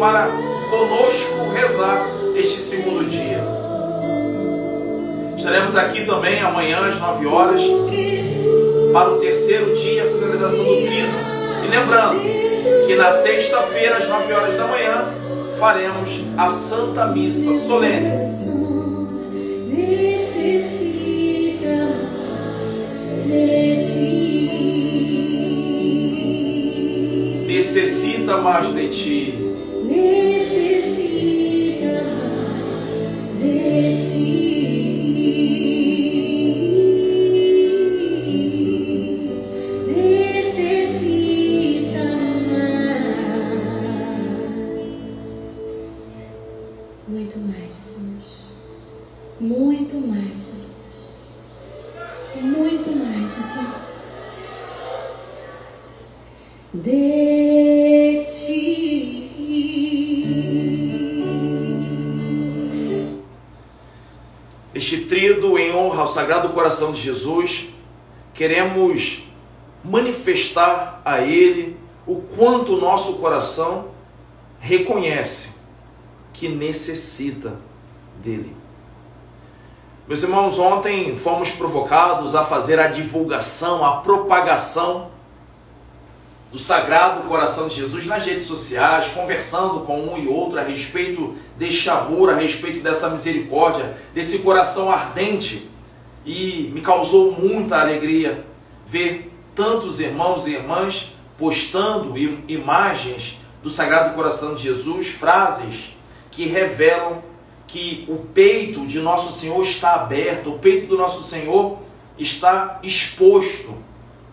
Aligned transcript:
para 0.00 0.28
conosco 0.70 1.50
rezar 1.52 2.08
este 2.34 2.58
segundo 2.58 3.06
dia. 3.06 3.44
Estaremos 5.36 5.76
aqui 5.76 6.06
também 6.06 6.40
amanhã 6.40 6.86
às 6.86 6.98
9 6.98 7.26
horas 7.26 7.62
para 8.94 9.10
o 9.10 9.18
terceiro 9.18 9.76
dia, 9.76 10.04
a 10.04 10.06
finalização 10.06 10.64
do 10.64 10.76
trino. 10.76 11.12
E 11.62 11.68
lembrando 11.68 12.22
que 12.86 12.96
na 12.96 13.10
sexta-feira, 13.10 13.98
às 13.98 14.08
9 14.08 14.32
horas 14.32 14.56
da 14.56 14.66
manhã, 14.66 15.12
faremos 15.58 16.22
a 16.38 16.48
Santa 16.48 17.06
Missa 17.08 17.54
Solene. 17.66 18.24
Necessita 27.46 28.38
mais 28.38 28.72
de 28.72 28.88
ti. 28.88 29.49
Coração 66.80 66.92
de 66.92 67.02
Jesus, 67.02 67.66
queremos 68.32 69.24
manifestar 69.84 71.02
a 71.04 71.20
Ele 71.20 71.76
o 72.06 72.22
quanto 72.22 72.74
o 72.74 72.80
nosso 72.80 73.16
coração 73.16 73.88
reconhece 74.58 75.56
que 76.32 76.48
necessita 76.48 77.58
dele. 78.22 78.56
Meus 80.08 80.22
irmãos, 80.22 80.58
ontem 80.58 81.18
fomos 81.18 81.50
provocados 81.50 82.34
a 82.34 82.46
fazer 82.46 82.80
a 82.80 82.88
divulgação, 82.88 83.84
a 83.84 83.98
propagação 83.98 85.10
do 86.50 86.58
Sagrado 86.58 87.28
Coração 87.28 87.68
de 87.68 87.76
Jesus 87.76 88.06
nas 88.06 88.24
redes 88.24 88.46
sociais, 88.46 89.08
conversando 89.08 89.80
com 89.80 90.00
um 90.00 90.16
e 90.16 90.26
outro 90.28 90.58
a 90.58 90.62
respeito 90.62 91.34
deste 91.58 91.90
amor, 91.90 92.30
a 92.30 92.36
respeito 92.36 92.80
dessa 92.82 93.10
misericórdia, 93.10 93.98
desse 94.14 94.38
coração 94.38 94.90
ardente. 94.90 95.69
E 96.32 96.70
me 96.72 96.80
causou 96.80 97.32
muita 97.32 97.80
alegria 97.80 98.44
ver 98.86 99.32
tantos 99.52 99.98
irmãos 99.98 100.46
e 100.46 100.52
irmãs 100.52 101.10
postando 101.36 102.16
im- 102.16 102.44
imagens 102.46 103.36
do 103.64 103.68
Sagrado 103.68 104.14
Coração 104.14 104.54
de 104.54 104.62
Jesus, 104.62 105.08
frases 105.08 105.90
que 106.30 106.46
revelam 106.46 107.18
que 107.66 108.04
o 108.08 108.16
peito 108.16 108.86
de 108.86 109.00
nosso 109.00 109.32
Senhor 109.32 109.60
está 109.60 109.94
aberto, 109.94 110.50
o 110.50 110.58
peito 110.60 110.86
do 110.86 110.96
nosso 110.96 111.24
Senhor 111.24 111.78
está 112.16 112.78
exposto, 112.84 113.74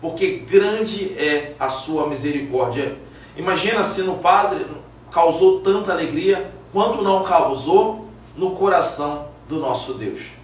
porque 0.00 0.44
grande 0.48 1.12
é 1.18 1.54
a 1.58 1.68
sua 1.68 2.06
misericórdia. 2.06 2.96
Imagina 3.36 3.82
se 3.82 4.02
no 4.02 4.18
Padre 4.18 4.64
causou 5.10 5.62
tanta 5.62 5.90
alegria, 5.90 6.52
quanto 6.72 7.02
não 7.02 7.24
causou 7.24 8.08
no 8.36 8.52
coração 8.52 9.26
do 9.48 9.58
nosso 9.58 9.94
Deus. 9.94 10.37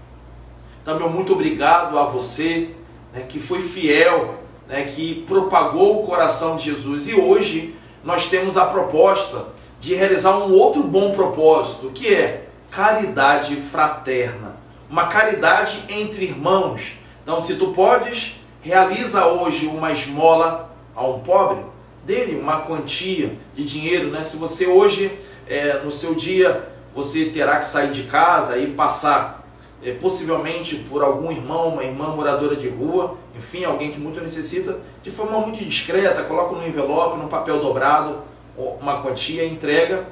Então, 0.85 0.99
meu 0.99 1.09
muito 1.09 1.33
obrigado 1.33 1.99
a 1.99 2.05
você 2.05 2.69
né, 3.11 3.25
que 3.27 3.41
foi 3.41 3.63
fiel, 3.63 4.35
né, 4.69 4.85
que 4.85 5.25
propagou 5.27 6.03
o 6.03 6.07
coração 6.07 6.57
de 6.57 6.65
Jesus. 6.67 7.09
E 7.09 7.15
hoje 7.15 7.75
nós 8.05 8.29
temos 8.29 8.59
a 8.59 8.67
proposta 8.67 9.47
de 9.81 9.95
realizar 9.95 10.37
um 10.37 10.53
outro 10.53 10.83
bom 10.83 11.13
propósito, 11.13 11.91
que 11.95 12.15
é 12.15 12.49
caridade 12.71 13.57
fraterna, 13.57 14.57
uma 14.91 15.07
caridade 15.07 15.83
entre 15.89 16.27
irmãos. 16.27 16.99
Então, 17.23 17.41
se 17.41 17.55
tu 17.55 17.69
podes, 17.69 18.39
realiza 18.61 19.25
hoje 19.25 19.67
uma 19.67 19.91
esmola 19.91 20.71
a 20.95 21.03
um 21.07 21.21
pobre, 21.21 21.65
dele 22.05 22.39
uma 22.39 22.61
quantia 22.61 23.33
de 23.55 23.65
dinheiro, 23.65 24.11
né? 24.11 24.23
Se 24.23 24.37
você 24.37 24.67
hoje, 24.67 25.19
é, 25.49 25.79
no 25.79 25.91
seu 25.91 26.15
dia, 26.15 26.69
você 26.95 27.25
terá 27.25 27.59
que 27.59 27.65
sair 27.65 27.91
de 27.91 28.03
casa 28.03 28.59
e 28.59 28.67
passar 28.67 29.44
possivelmente 29.93 30.77
por 30.77 31.03
algum 31.03 31.31
irmão, 31.31 31.69
uma 31.69 31.85
irmã 31.85 32.09
moradora 32.09 32.57
de 32.57 32.69
rua, 32.69 33.19
enfim, 33.37 33.65
alguém 33.65 33.91
que 33.91 34.01
muito 34.01 34.21
necessita, 34.21 34.79
de 35.03 35.11
forma 35.11 35.39
muito 35.41 35.63
discreta, 35.63 36.25
coloca 36.25 36.57
no 36.57 36.67
envelope, 36.67 37.19
no 37.19 37.29
papel 37.29 37.61
dobrado, 37.61 38.23
uma 38.57 39.03
quantia, 39.03 39.45
entrega, 39.45 40.07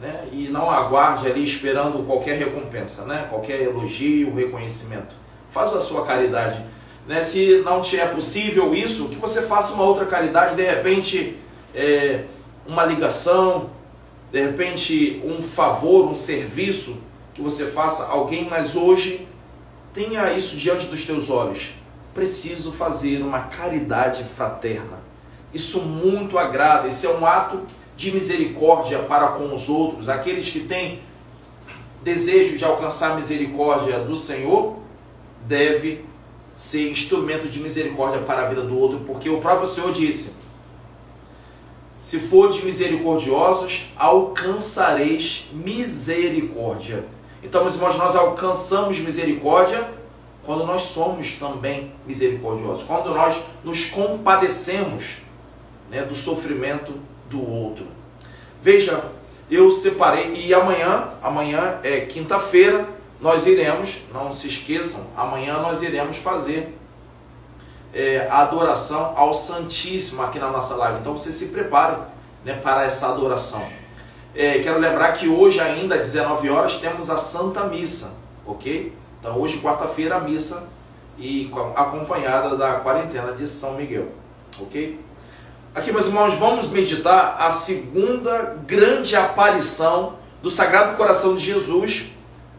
né? 0.00 0.28
e 0.30 0.48
não 0.48 0.70
aguarde 0.70 1.26
ali 1.26 1.42
esperando 1.42 2.06
qualquer 2.06 2.38
recompensa, 2.38 3.04
né? 3.04 3.26
qualquer 3.28 3.62
elogio, 3.62 4.34
reconhecimento. 4.34 5.16
Faz 5.50 5.74
a 5.74 5.80
sua 5.80 6.04
caridade. 6.04 6.62
Né? 7.06 7.24
Se 7.24 7.62
não 7.64 7.80
te 7.80 7.98
é 7.98 8.06
possível 8.06 8.74
isso, 8.74 9.08
que 9.08 9.16
você 9.16 9.42
faça 9.42 9.74
uma 9.74 9.84
outra 9.84 10.06
caridade, 10.06 10.54
de 10.54 10.62
repente 10.62 11.36
é, 11.74 12.24
uma 12.66 12.84
ligação, 12.84 13.70
de 14.30 14.40
repente 14.40 15.22
um 15.24 15.42
favor, 15.42 16.06
um 16.06 16.14
serviço 16.14 16.98
que 17.38 17.42
você 17.42 17.66
faça 17.66 18.06
alguém, 18.08 18.48
mas 18.50 18.74
hoje 18.74 19.28
tenha 19.94 20.32
isso 20.32 20.56
diante 20.56 20.86
dos 20.86 21.06
teus 21.06 21.30
olhos. 21.30 21.70
Preciso 22.12 22.72
fazer 22.72 23.22
uma 23.22 23.42
caridade 23.42 24.24
fraterna. 24.24 24.98
Isso 25.54 25.80
muito 25.80 26.36
agrada, 26.36 26.88
esse 26.88 27.06
é 27.06 27.10
um 27.10 27.24
ato 27.24 27.62
de 27.96 28.10
misericórdia 28.10 28.98
para 29.04 29.28
com 29.28 29.54
os 29.54 29.68
outros, 29.68 30.08
aqueles 30.08 30.50
que 30.50 30.60
têm 30.60 31.00
desejo 32.02 32.58
de 32.58 32.64
alcançar 32.64 33.12
a 33.12 33.14
misericórdia 33.14 34.00
do 34.00 34.16
Senhor, 34.16 34.76
deve 35.46 36.04
ser 36.56 36.90
instrumento 36.90 37.48
de 37.48 37.60
misericórdia 37.60 38.20
para 38.22 38.46
a 38.46 38.48
vida 38.48 38.62
do 38.62 38.76
outro, 38.76 39.00
porque 39.06 39.30
o 39.30 39.40
próprio 39.40 39.68
Senhor 39.68 39.92
disse: 39.92 40.32
Se 42.00 42.18
de 42.18 42.64
misericordiosos, 42.64 43.86
alcançareis 43.96 45.46
misericórdia. 45.52 47.04
Então, 47.42 47.62
meus 47.62 47.76
irmãos, 47.76 47.96
nós 47.96 48.16
alcançamos 48.16 48.98
misericórdia 48.98 49.88
quando 50.44 50.64
nós 50.64 50.82
somos 50.82 51.32
também 51.32 51.92
misericordiosos, 52.06 52.84
quando 52.84 53.14
nós 53.14 53.36
nos 53.62 53.84
compadecemos 53.84 55.18
né, 55.90 56.02
do 56.02 56.14
sofrimento 56.14 56.94
do 57.28 57.46
outro. 57.46 57.86
Veja, 58.62 59.04
eu 59.50 59.70
separei 59.70 60.34
e 60.34 60.54
amanhã, 60.54 61.10
amanhã 61.22 61.78
é 61.82 62.00
quinta-feira, 62.00 62.88
nós 63.20 63.46
iremos, 63.46 63.98
não 64.12 64.32
se 64.32 64.48
esqueçam, 64.48 65.06
amanhã 65.16 65.58
nós 65.58 65.82
iremos 65.82 66.16
fazer 66.16 66.78
é, 67.92 68.26
a 68.30 68.42
adoração 68.42 69.12
ao 69.16 69.34
Santíssimo 69.34 70.22
aqui 70.22 70.38
na 70.38 70.50
nossa 70.50 70.74
live. 70.76 71.00
Então 71.00 71.16
você 71.16 71.32
se 71.32 71.48
prepare 71.48 71.96
né, 72.44 72.54
para 72.54 72.84
essa 72.84 73.08
adoração. 73.08 73.66
É, 74.34 74.58
quero 74.58 74.78
lembrar 74.78 75.12
que 75.12 75.28
hoje 75.28 75.60
ainda 75.60 75.94
às 75.94 76.02
19 76.02 76.50
horas 76.50 76.76
temos 76.76 77.08
a 77.10 77.16
Santa 77.16 77.64
Missa, 77.64 78.12
ok? 78.46 78.92
Então 79.20 79.38
hoje 79.38 79.58
quarta-feira 79.58 80.16
a 80.16 80.20
missa 80.20 80.68
e 81.18 81.50
acompanhada 81.74 82.56
da 82.56 82.74
quarentena 82.74 83.32
de 83.32 83.46
São 83.46 83.74
Miguel, 83.74 84.08
ok? 84.60 85.00
Aqui 85.74 85.90
meus 85.90 86.06
irmãos 86.06 86.34
vamos 86.34 86.68
meditar 86.68 87.36
a 87.40 87.50
segunda 87.50 88.56
grande 88.66 89.16
aparição 89.16 90.14
do 90.42 90.48
Sagrado 90.48 90.96
Coração 90.96 91.34
de 91.34 91.44
Jesus 91.44 92.12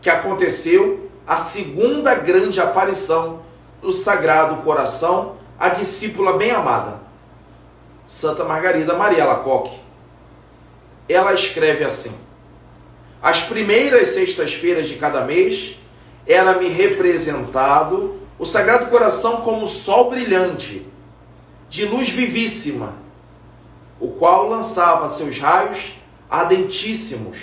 que 0.00 0.08
aconteceu 0.08 1.10
a 1.26 1.36
segunda 1.36 2.14
grande 2.14 2.62
aparição 2.62 3.42
do 3.82 3.92
Sagrado 3.92 4.62
Coração, 4.62 5.36
a 5.58 5.68
discípula 5.68 6.38
bem 6.38 6.50
amada, 6.50 7.02
Santa 8.06 8.42
Margarida 8.42 8.96
Maria 8.96 9.26
Lacoque. 9.26 9.78
Ela 11.06 11.34
escreve 11.34 11.84
assim: 11.84 12.14
As 13.22 13.42
primeiras 13.42 14.08
sextas-feiras 14.08 14.88
de 14.88 14.94
cada 14.94 15.26
mês 15.26 15.76
era-me 16.28 16.68
representado 16.68 18.20
o 18.38 18.44
Sagrado 18.44 18.90
Coração 18.90 19.38
como 19.38 19.66
sol 19.66 20.10
brilhante, 20.10 20.86
de 21.70 21.86
luz 21.86 22.10
vivíssima, 22.10 22.94
o 23.98 24.08
qual 24.08 24.48
lançava 24.48 25.08
seus 25.08 25.38
raios 25.38 25.94
ardentíssimos 26.30 27.38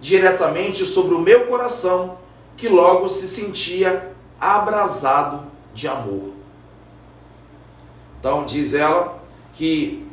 diretamente 0.00 0.84
sobre 0.84 1.14
o 1.14 1.20
meu 1.20 1.46
coração, 1.46 2.18
que 2.56 2.68
logo 2.68 3.08
se 3.08 3.28
sentia 3.28 4.12
abrasado 4.40 5.44
de 5.72 5.88
amor. 5.88 6.32
Então, 8.18 8.44
diz 8.44 8.74
ela 8.74 9.18
que 9.54 10.06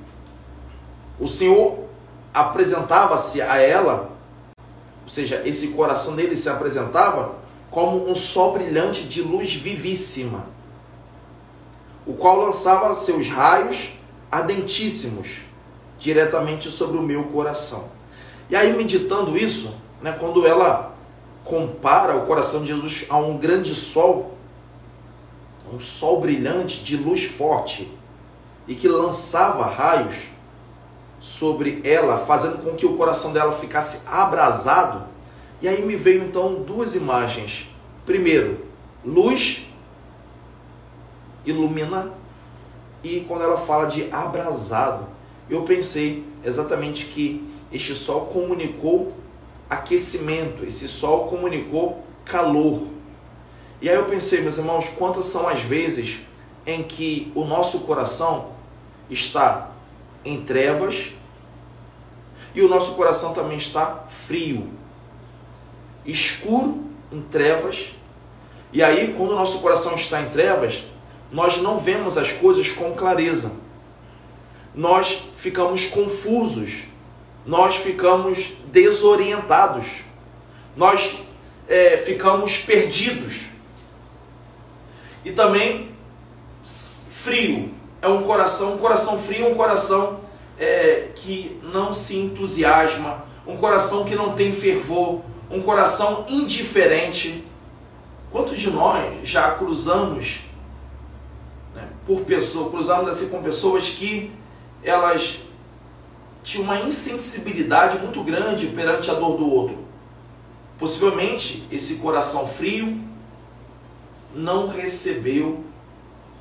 o 1.20 1.28
Senhor 1.28 1.80
apresentava-se 2.34 3.42
a 3.42 3.58
ela, 3.58 4.12
ou 5.04 5.10
seja, 5.10 5.42
esse 5.46 5.70
coração 5.70 6.16
dele 6.16 6.36
se 6.36 6.50
apresentava 6.50 7.43
como 7.74 8.08
um 8.08 8.16
sol 8.16 8.54
brilhante 8.54 9.06
de 9.08 9.24
luz 9.24 9.56
vivíssima, 9.56 10.46
o 12.06 12.14
qual 12.14 12.40
lançava 12.40 12.94
seus 12.94 13.28
raios 13.28 13.90
ardentíssimos 14.32 15.40
diretamente 15.98 16.70
sobre 16.70 16.98
o 16.98 17.02
meu 17.02 17.24
coração. 17.26 17.86
E 18.48 18.56
aí, 18.56 18.78
meditando 18.78 19.36
isso, 19.36 19.74
né, 20.04 20.16
quando 20.20 20.46
ela 20.46 20.94
compara 21.44 22.16
o 22.16 22.28
coração 22.28 22.62
de 22.62 22.68
Jesus 22.68 23.08
a 23.10 23.18
um 23.18 23.38
grande 23.38 23.74
sol, 23.74 24.38
um 25.74 25.80
sol 25.80 26.22
brilhante 26.22 26.84
de 26.84 26.96
luz 26.96 27.24
forte, 27.24 27.92
e 28.68 28.76
que 28.76 28.88
lançava 28.88 29.66
raios 29.66 30.28
sobre 31.20 31.82
ela, 31.84 32.20
fazendo 32.20 32.60
com 32.64 32.76
que 32.76 32.86
o 32.86 32.96
coração 32.96 33.34
dela 33.34 33.54
ficasse 33.54 34.02
abrasado, 34.06 35.12
e 35.64 35.68
aí 35.70 35.82
me 35.82 35.96
veio 35.96 36.26
então 36.26 36.56
duas 36.56 36.94
imagens. 36.94 37.70
Primeiro, 38.06 38.66
luz 39.04 39.66
ilumina 41.46 42.12
e 43.02 43.22
quando 43.22 43.44
ela 43.44 43.56
fala 43.56 43.86
de 43.86 44.12
abrasado, 44.12 45.08
eu 45.50 45.64
pensei 45.64 46.26
exatamente 46.44 47.06
que 47.06 47.50
este 47.72 47.96
sol 47.96 48.26
comunicou 48.26 49.14
aquecimento, 49.70 50.66
esse 50.66 50.86
sol 50.90 51.28
comunicou 51.28 52.04
calor. 52.26 52.90
E 53.82 53.90
aí 53.90 53.96
eu 53.96 54.04
pensei, 54.04 54.42
meus 54.42 54.58
irmãos, 54.58 54.90
quantas 54.98 55.26
são 55.26 55.48
as 55.48 55.62
vezes 55.62 56.20
em 56.68 56.84
que 56.84 57.32
o 57.34 57.46
nosso 57.46 57.80
coração 57.80 58.50
está 59.10 59.72
em 60.26 60.44
trevas 60.44 61.12
e 62.54 62.62
o 62.62 62.68
nosso 62.68 62.96
coração 62.96 63.34
também 63.34 63.56
está 63.56 64.04
frio 64.10 64.83
escuro, 66.06 66.84
em 67.12 67.22
trevas. 67.22 67.94
E 68.72 68.82
aí, 68.82 69.14
quando 69.16 69.32
o 69.32 69.36
nosso 69.36 69.60
coração 69.60 69.96
está 69.96 70.22
em 70.22 70.30
trevas, 70.30 70.84
nós 71.32 71.58
não 71.58 71.80
vemos 71.80 72.18
as 72.18 72.32
coisas 72.32 72.70
com 72.70 72.94
clareza. 72.94 73.54
Nós 74.74 75.24
ficamos 75.38 75.86
confusos, 75.86 76.86
nós 77.46 77.76
ficamos 77.76 78.54
desorientados, 78.72 79.86
nós 80.76 81.16
é, 81.68 81.98
ficamos 81.98 82.58
perdidos. 82.58 83.42
E 85.24 85.32
também 85.32 85.94
frio. 87.24 87.72
É 88.02 88.08
um 88.08 88.24
coração, 88.24 88.74
um 88.74 88.78
coração 88.78 89.18
frio, 89.18 89.50
um 89.50 89.56
coração 89.56 90.20
é, 90.60 91.08
que 91.16 91.58
não 91.64 91.94
se 91.94 92.18
entusiasma, 92.18 93.24
um 93.48 93.56
coração 93.56 94.04
que 94.04 94.14
não 94.14 94.34
tem 94.34 94.52
fervor, 94.52 95.22
um 95.54 95.62
coração 95.62 96.26
indiferente. 96.28 97.46
Quantos 98.32 98.58
de 98.58 98.72
nós 98.72 99.28
já 99.28 99.52
cruzamos 99.52 100.42
né, 101.76 101.88
por 102.06 102.22
pessoas, 102.22 102.72
cruzamos 102.72 103.10
assim 103.10 103.30
com 103.30 103.44
pessoas 103.44 103.90
que 103.90 104.32
elas 104.84 105.40
tinham 106.44 106.66
uma 106.66 106.82
insensibilidade 106.82 108.00
muito 108.00 108.24
grande 108.24 108.68
perante 108.68 109.10
a 109.12 109.14
dor 109.14 109.38
do 109.38 109.50
outro. 109.50 109.78
Possivelmente 110.80 111.66
esse 111.72 111.98
coração 111.98 112.48
frio 112.48 113.00
não 114.36 114.68
recebeu 114.68 115.64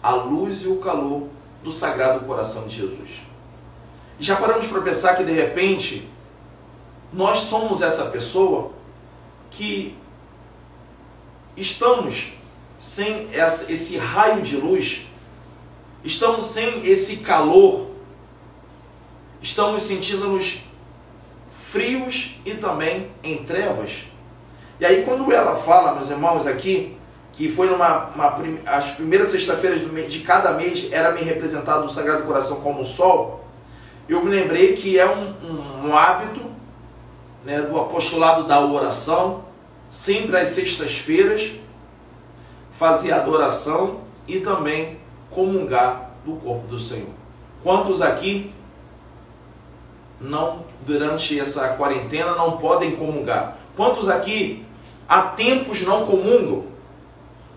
a 0.03 0.15
luz 0.15 0.65
e 0.65 0.69
o 0.69 0.77
calor 0.77 1.29
do 1.63 1.71
Sagrado 1.71 2.25
Coração 2.25 2.67
de 2.67 2.77
Jesus. 2.77 3.11
Já 4.19 4.37
paramos 4.37 4.67
para 4.67 4.81
pensar 4.81 5.15
que 5.17 5.25
de 5.25 5.33
repente 5.33 6.09
nós 7.13 7.41
somos 7.41 7.83
essa 7.83 8.07
pessoa 8.07 8.73
que 9.53 9.97
estamos 11.57 12.33
sem 12.79 13.29
esse 13.69 13.97
raio 13.97 14.43
de 14.43 14.57
luz, 14.57 15.07
estamos 16.03 16.45
sem 16.47 16.85
esse 16.87 17.19
calor, 17.19 17.91
estamos 19.41 19.83
sentindo-nos 19.83 20.65
frios 21.47 22.37
e 22.45 22.55
também 22.55 23.11
em 23.23 23.45
trevas. 23.45 24.05
E 24.81 24.85
aí 24.85 25.05
quando 25.05 25.31
ela 25.33 25.55
fala, 25.55 25.95
meus 25.95 26.11
irmãos, 26.11 26.47
aqui, 26.47 26.97
que 27.33 27.49
foi 27.49 27.69
numa 27.69 28.11
uma, 28.11 28.39
as 28.67 28.91
primeiras 28.91 29.31
sexta-feiras 29.31 29.81
de 30.11 30.21
cada 30.21 30.53
mês 30.53 30.89
era 30.91 31.13
me 31.13 31.23
representado 31.23 31.87
o 31.87 31.91
Sagrado 31.91 32.25
Coração 32.25 32.61
como 32.61 32.81
o 32.81 32.85
sol, 32.85 33.45
eu 34.09 34.23
me 34.25 34.31
lembrei 34.31 34.75
que 34.75 34.99
é 34.99 35.09
um, 35.09 35.35
um, 35.43 35.89
um 35.89 35.97
hábito 35.97 36.52
né, 37.45 37.61
do 37.63 37.79
apostolado 37.79 38.45
da 38.45 38.61
oração, 38.65 39.45
sempre 39.91 40.37
às 40.37 40.49
sextas-feiras, 40.49 41.53
fazer 42.79 43.13
adoração 43.13 44.01
e 44.27 44.41
também 44.41 44.99
comungar 45.31 46.11
do 46.25 46.37
corpo 46.37 46.67
do 46.69 46.79
Senhor. 46.79 47.11
Quantos 47.63 48.01
aqui 48.03 48.53
não 50.21 50.65
durante 50.87 51.39
essa 51.39 51.69
quarentena 51.71 52.35
não 52.35 52.59
podem 52.59 52.97
comungar? 52.97 53.57
Quantos 53.77 54.09
aqui 54.09 54.65
há 55.09 55.23
tempos 55.23 55.83
não 55.83 56.07
comungam? 56.07 56.65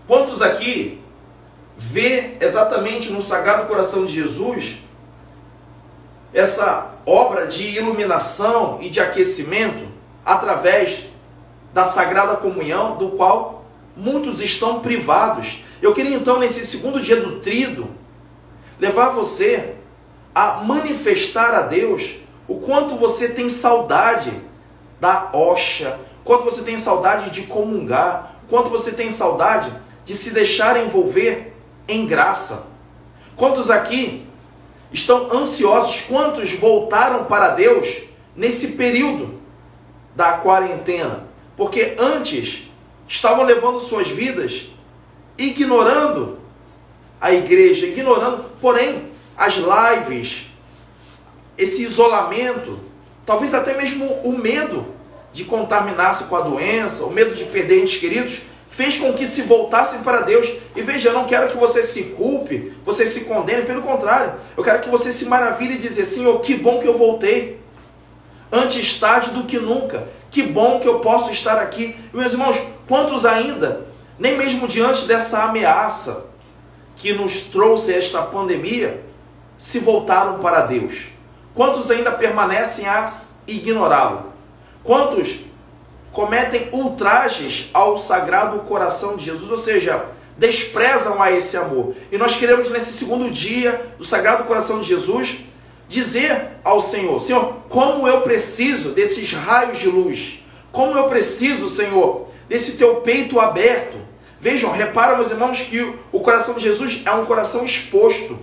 Quantos 0.06 0.42
aqui 0.42 1.00
vê 1.76 2.36
exatamente 2.40 3.10
no 3.10 3.22
Sagrado 3.22 3.66
Coração 3.66 4.06
de 4.06 4.12
Jesus 4.12 4.76
essa 6.32 6.95
obra 7.06 7.46
de 7.46 7.64
iluminação 7.76 8.78
e 8.82 8.90
de 8.90 9.00
aquecimento 9.00 9.86
através 10.24 11.06
da 11.72 11.84
Sagrada 11.84 12.36
Comunhão, 12.36 12.96
do 12.96 13.10
qual 13.10 13.64
muitos 13.96 14.40
estão 14.40 14.80
privados. 14.80 15.64
Eu 15.80 15.94
queria 15.94 16.16
então, 16.16 16.40
nesse 16.40 16.66
segundo 16.66 17.00
dia 17.00 17.20
do 17.20 17.38
trido, 17.38 17.88
levar 18.80 19.10
você 19.10 19.74
a 20.34 20.62
manifestar 20.64 21.54
a 21.54 21.62
Deus 21.62 22.16
o 22.48 22.56
quanto 22.56 22.96
você 22.96 23.28
tem 23.28 23.48
saudade 23.48 24.32
da 25.00 25.30
hoxa, 25.32 26.00
quanto 26.24 26.44
você 26.44 26.62
tem 26.62 26.76
saudade 26.76 27.30
de 27.30 27.42
comungar, 27.42 28.36
quanto 28.48 28.68
você 28.68 28.92
tem 28.92 29.10
saudade 29.10 29.72
de 30.04 30.16
se 30.16 30.32
deixar 30.32 30.82
envolver 30.82 31.54
em 31.88 32.06
graça. 32.06 32.66
Quantos 33.36 33.70
aqui 33.70 34.25
estão 34.92 35.30
ansiosos? 35.32 36.02
Quantos 36.02 36.52
voltaram 36.52 37.24
para 37.24 37.50
Deus 37.50 38.02
nesse 38.34 38.68
período 38.68 39.40
da 40.14 40.32
quarentena? 40.34 41.26
Porque 41.56 41.94
antes 41.98 42.64
estavam 43.08 43.44
levando 43.44 43.80
suas 43.80 44.08
vidas 44.08 44.68
ignorando 45.38 46.38
a 47.20 47.32
igreja, 47.32 47.86
ignorando, 47.86 48.44
porém, 48.60 49.10
as 49.36 49.56
lives, 49.56 50.46
esse 51.56 51.82
isolamento, 51.82 52.78
talvez 53.24 53.54
até 53.54 53.76
mesmo 53.76 54.06
o 54.24 54.36
medo 54.36 54.86
de 55.32 55.44
contaminar-se 55.44 56.24
com 56.24 56.36
a 56.36 56.40
doença, 56.40 57.04
o 57.04 57.10
medo 57.10 57.34
de 57.34 57.44
perder 57.44 57.82
entes 57.82 57.98
queridos, 57.98 58.42
fez 58.76 58.98
com 58.98 59.14
que 59.14 59.26
se 59.26 59.40
voltassem 59.42 60.00
para 60.00 60.20
Deus. 60.20 60.46
E 60.74 60.82
veja, 60.82 61.08
eu 61.08 61.14
não 61.14 61.24
quero 61.24 61.48
que 61.48 61.56
você 61.56 61.82
se 61.82 62.02
culpe, 62.04 62.74
você 62.84 63.06
se 63.06 63.22
condene, 63.22 63.62
pelo 63.62 63.80
contrário, 63.80 64.34
eu 64.54 64.62
quero 64.62 64.80
que 64.82 64.90
você 64.90 65.10
se 65.10 65.24
maravilhe 65.24 65.74
e 65.74 65.78
dizer: 65.78 66.04
Senhor, 66.04 66.38
que 66.40 66.54
bom 66.54 66.78
que 66.78 66.86
eu 66.86 66.96
voltei. 66.96 67.58
Antes 68.52 69.00
tarde 69.00 69.30
do 69.30 69.44
que 69.44 69.58
nunca. 69.58 70.06
Que 70.30 70.42
bom 70.42 70.78
que 70.78 70.86
eu 70.86 71.00
posso 71.00 71.32
estar 71.32 71.58
aqui. 71.58 71.96
Meus 72.12 72.34
irmãos, 72.34 72.56
quantos 72.86 73.24
ainda, 73.24 73.86
nem 74.18 74.36
mesmo 74.36 74.68
diante 74.68 75.06
dessa 75.06 75.44
ameaça 75.44 76.26
que 76.96 77.14
nos 77.14 77.40
trouxe 77.40 77.94
esta 77.94 78.22
pandemia, 78.22 79.02
se 79.56 79.78
voltaram 79.78 80.38
para 80.38 80.60
Deus? 80.66 81.06
Quantos 81.54 81.90
ainda 81.90 82.12
permanecem 82.12 82.86
a 82.86 83.06
ignorá-lo? 83.46 84.32
Quantos 84.84 85.40
cometem 86.16 86.70
ultrajes 86.72 87.68
ao 87.74 87.98
sagrado 87.98 88.60
coração 88.60 89.18
de 89.18 89.24
Jesus, 89.26 89.50
ou 89.50 89.58
seja, 89.58 90.06
desprezam 90.38 91.22
a 91.22 91.30
esse 91.30 91.58
amor? 91.58 91.94
E 92.10 92.16
nós 92.16 92.36
queremos, 92.36 92.70
nesse 92.70 92.94
segundo 92.94 93.30
dia 93.30 93.92
do 93.98 94.04
sagrado 94.04 94.44
coração 94.44 94.80
de 94.80 94.88
Jesus, 94.88 95.40
dizer 95.86 96.52
ao 96.64 96.80
Senhor: 96.80 97.20
Senhor, 97.20 97.58
como 97.68 98.08
eu 98.08 98.22
preciso 98.22 98.92
desses 98.92 99.34
raios 99.34 99.78
de 99.78 99.88
luz, 99.88 100.42
como 100.72 100.96
eu 100.96 101.04
preciso, 101.04 101.68
Senhor, 101.68 102.28
desse 102.48 102.78
teu 102.78 103.02
peito 103.02 103.38
aberto. 103.38 103.98
Vejam, 104.40 104.72
repara, 104.72 105.16
meus 105.16 105.30
irmãos, 105.30 105.60
que 105.60 105.94
o 106.10 106.20
coração 106.20 106.54
de 106.54 106.62
Jesus 106.62 107.02
é 107.04 107.10
um 107.10 107.26
coração 107.26 107.62
exposto, 107.62 108.38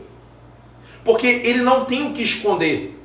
porque 1.03 1.25
ele 1.25 1.63
não 1.63 1.86
tem 1.86 2.06
o 2.06 2.13
que 2.13 2.22
esconder. 2.22 3.00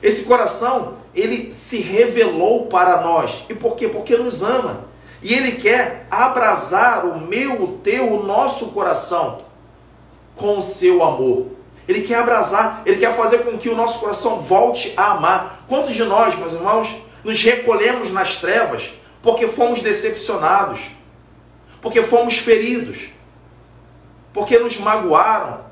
Esse 0.00 0.22
coração, 0.22 0.98
ele 1.18 1.52
se 1.52 1.78
revelou 1.78 2.66
para 2.66 3.00
nós. 3.00 3.44
E 3.48 3.54
por 3.54 3.76
quê? 3.76 3.88
Porque 3.88 4.16
nos 4.16 4.42
ama. 4.42 4.84
E 5.22 5.34
ele 5.34 5.52
quer 5.52 6.06
abrasar 6.10 7.06
o 7.06 7.20
meu, 7.20 7.62
o 7.62 7.78
teu, 7.78 8.12
o 8.12 8.22
nosso 8.22 8.68
coração 8.68 9.38
com 10.36 10.58
o 10.58 10.62
seu 10.62 11.02
amor. 11.02 11.46
Ele 11.88 12.02
quer 12.02 12.16
abrasar, 12.16 12.82
ele 12.86 12.98
quer 12.98 13.16
fazer 13.16 13.38
com 13.38 13.58
que 13.58 13.68
o 13.68 13.74
nosso 13.74 13.98
coração 13.98 14.40
volte 14.40 14.92
a 14.96 15.12
amar. 15.12 15.64
Quantos 15.66 15.94
de 15.94 16.04
nós, 16.04 16.36
meus 16.36 16.52
irmãos, 16.52 16.88
nos 17.24 17.42
recolhemos 17.42 18.12
nas 18.12 18.36
trevas 18.36 18.92
porque 19.22 19.48
fomos 19.48 19.82
decepcionados, 19.82 20.80
porque 21.80 22.02
fomos 22.02 22.38
feridos, 22.38 23.08
porque 24.32 24.58
nos 24.58 24.78
magoaram, 24.78 25.64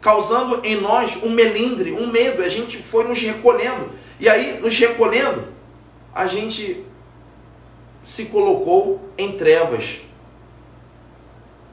causando 0.00 0.60
em 0.64 0.80
nós 0.80 1.16
um 1.22 1.30
melindre, 1.30 1.92
um 1.92 2.08
medo. 2.08 2.42
A 2.42 2.48
gente 2.48 2.78
foi 2.78 3.04
nos 3.04 3.20
recolhendo. 3.20 3.90
E 4.18 4.28
aí, 4.28 4.60
nos 4.60 4.78
recolhendo, 4.78 5.44
a 6.14 6.26
gente 6.26 6.84
se 8.02 8.26
colocou 8.26 9.00
em 9.18 9.32
trevas. 9.36 10.00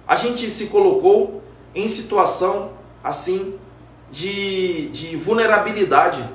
A 0.07 0.15
gente 0.15 0.49
se 0.49 0.67
colocou 0.67 1.43
em 1.73 1.87
situação 1.87 2.73
assim 3.03 3.57
de, 4.09 4.89
de 4.89 5.15
vulnerabilidade. 5.15 6.27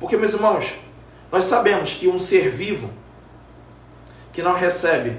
Porque, 0.00 0.16
meus 0.16 0.34
irmãos, 0.34 0.74
nós 1.30 1.44
sabemos 1.44 1.94
que 1.94 2.08
um 2.08 2.18
ser 2.18 2.50
vivo 2.50 2.90
que 4.32 4.42
não 4.42 4.52
recebe 4.52 5.18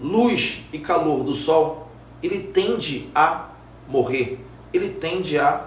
luz 0.00 0.62
e 0.72 0.78
calor 0.78 1.22
do 1.22 1.34
sol, 1.34 1.88
ele 2.22 2.40
tende 2.40 3.10
a 3.14 3.48
morrer 3.88 4.38
ele 4.72 4.88
tende 4.88 5.38
a 5.38 5.66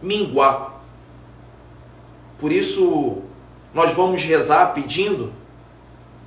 minguar. 0.00 0.75
Por 2.38 2.52
isso, 2.52 3.22
nós 3.72 3.92
vamos 3.94 4.22
rezar 4.22 4.72
pedindo 4.74 5.32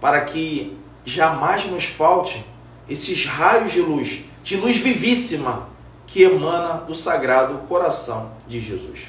para 0.02 0.22
que 0.22 0.78
jamais 1.06 1.66
nos 1.66 1.86
falte 1.86 2.44
esses 2.88 3.26
raios 3.26 3.72
de 3.72 3.82
luz, 3.82 4.22
de 4.44 4.58
luz 4.58 4.78
vivíssima 4.78 5.70
que 6.08 6.24
emana 6.24 6.82
do 6.82 6.94
sagrado 6.94 7.60
coração 7.68 8.32
de 8.48 8.60
Jesus. 8.60 9.08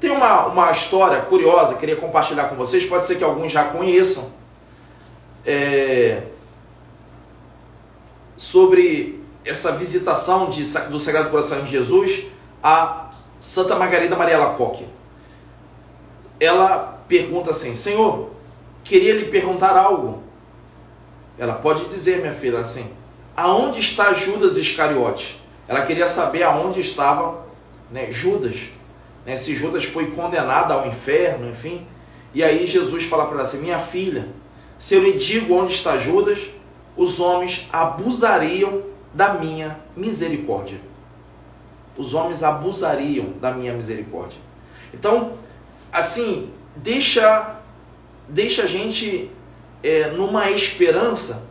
Tem 0.00 0.10
uma, 0.10 0.46
uma 0.46 0.70
história 0.72 1.20
curiosa, 1.22 1.74
queria 1.74 1.96
compartilhar 1.96 2.44
com 2.48 2.56
vocês, 2.56 2.84
pode 2.84 3.06
ser 3.06 3.16
que 3.16 3.24
alguns 3.24 3.52
já 3.52 3.64
conheçam, 3.64 4.30
é, 5.46 6.24
sobre 8.36 9.24
essa 9.44 9.72
visitação 9.72 10.50
de, 10.50 10.62
do 10.90 10.98
Sagrado 10.98 11.30
Coração 11.30 11.62
de 11.62 11.70
Jesus 11.70 12.24
a 12.62 13.10
Santa 13.38 13.76
Margarida 13.76 14.16
Maria 14.16 14.38
Lacoque. 14.38 14.86
Ela 16.38 17.00
pergunta 17.08 17.50
assim: 17.50 17.74
Senhor, 17.74 18.30
queria 18.84 19.14
lhe 19.14 19.26
perguntar 19.26 19.76
algo. 19.76 20.22
Ela 21.38 21.54
pode 21.54 21.86
dizer, 21.86 22.20
minha 22.20 22.32
filha, 22.32 22.58
assim: 22.58 22.90
aonde 23.36 23.80
está 23.80 24.12
Judas 24.12 24.56
Iscariote? 24.56 25.40
Ela 25.68 25.84
queria 25.84 26.06
saber 26.06 26.42
aonde 26.42 26.80
estava 26.80 27.46
né, 27.90 28.10
Judas. 28.10 28.70
Né, 29.24 29.36
se 29.36 29.56
Judas 29.56 29.84
foi 29.84 30.12
condenado 30.12 30.72
ao 30.72 30.86
inferno, 30.86 31.50
enfim. 31.50 31.86
E 32.32 32.44
aí 32.44 32.66
Jesus 32.66 33.04
fala 33.04 33.24
para 33.26 33.34
ela 33.34 33.42
assim: 33.42 33.58
Minha 33.58 33.78
filha, 33.78 34.28
se 34.78 34.94
eu 34.94 35.02
lhe 35.02 35.12
digo 35.14 35.54
onde 35.54 35.72
está 35.72 35.98
Judas, 35.98 36.38
os 36.96 37.20
homens 37.20 37.66
abusariam 37.72 38.82
da 39.12 39.34
minha 39.34 39.78
misericórdia. 39.96 40.78
Os 41.96 42.14
homens 42.14 42.42
abusariam 42.42 43.32
da 43.40 43.52
minha 43.52 43.72
misericórdia. 43.72 44.38
Então, 44.92 45.32
assim, 45.96 46.50
deixa, 46.76 47.56
deixa 48.28 48.64
a 48.64 48.66
gente 48.66 49.30
é, 49.82 50.08
numa 50.10 50.50
esperança 50.50 51.48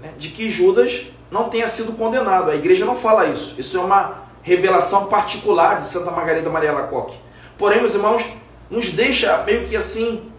né, 0.00 0.12
de 0.18 0.28
que 0.28 0.50
Judas 0.50 1.06
não 1.30 1.48
tenha 1.48 1.66
sido 1.66 1.92
condenado. 1.92 2.50
A 2.50 2.54
igreja 2.54 2.84
não 2.84 2.96
fala 2.96 3.26
isso. 3.26 3.54
Isso 3.58 3.78
é 3.78 3.80
uma 3.80 4.24
revelação 4.42 5.06
particular 5.06 5.78
de 5.78 5.86
Santa 5.86 6.10
Margarida 6.10 6.50
Maria 6.50 6.72
Lacoque. 6.72 7.16
Porém, 7.56 7.78
meus 7.78 7.94
irmãos, 7.94 8.22
nos 8.70 8.90
deixa 8.90 9.42
meio 9.44 9.66
que 9.66 9.74
assim, 9.74 10.30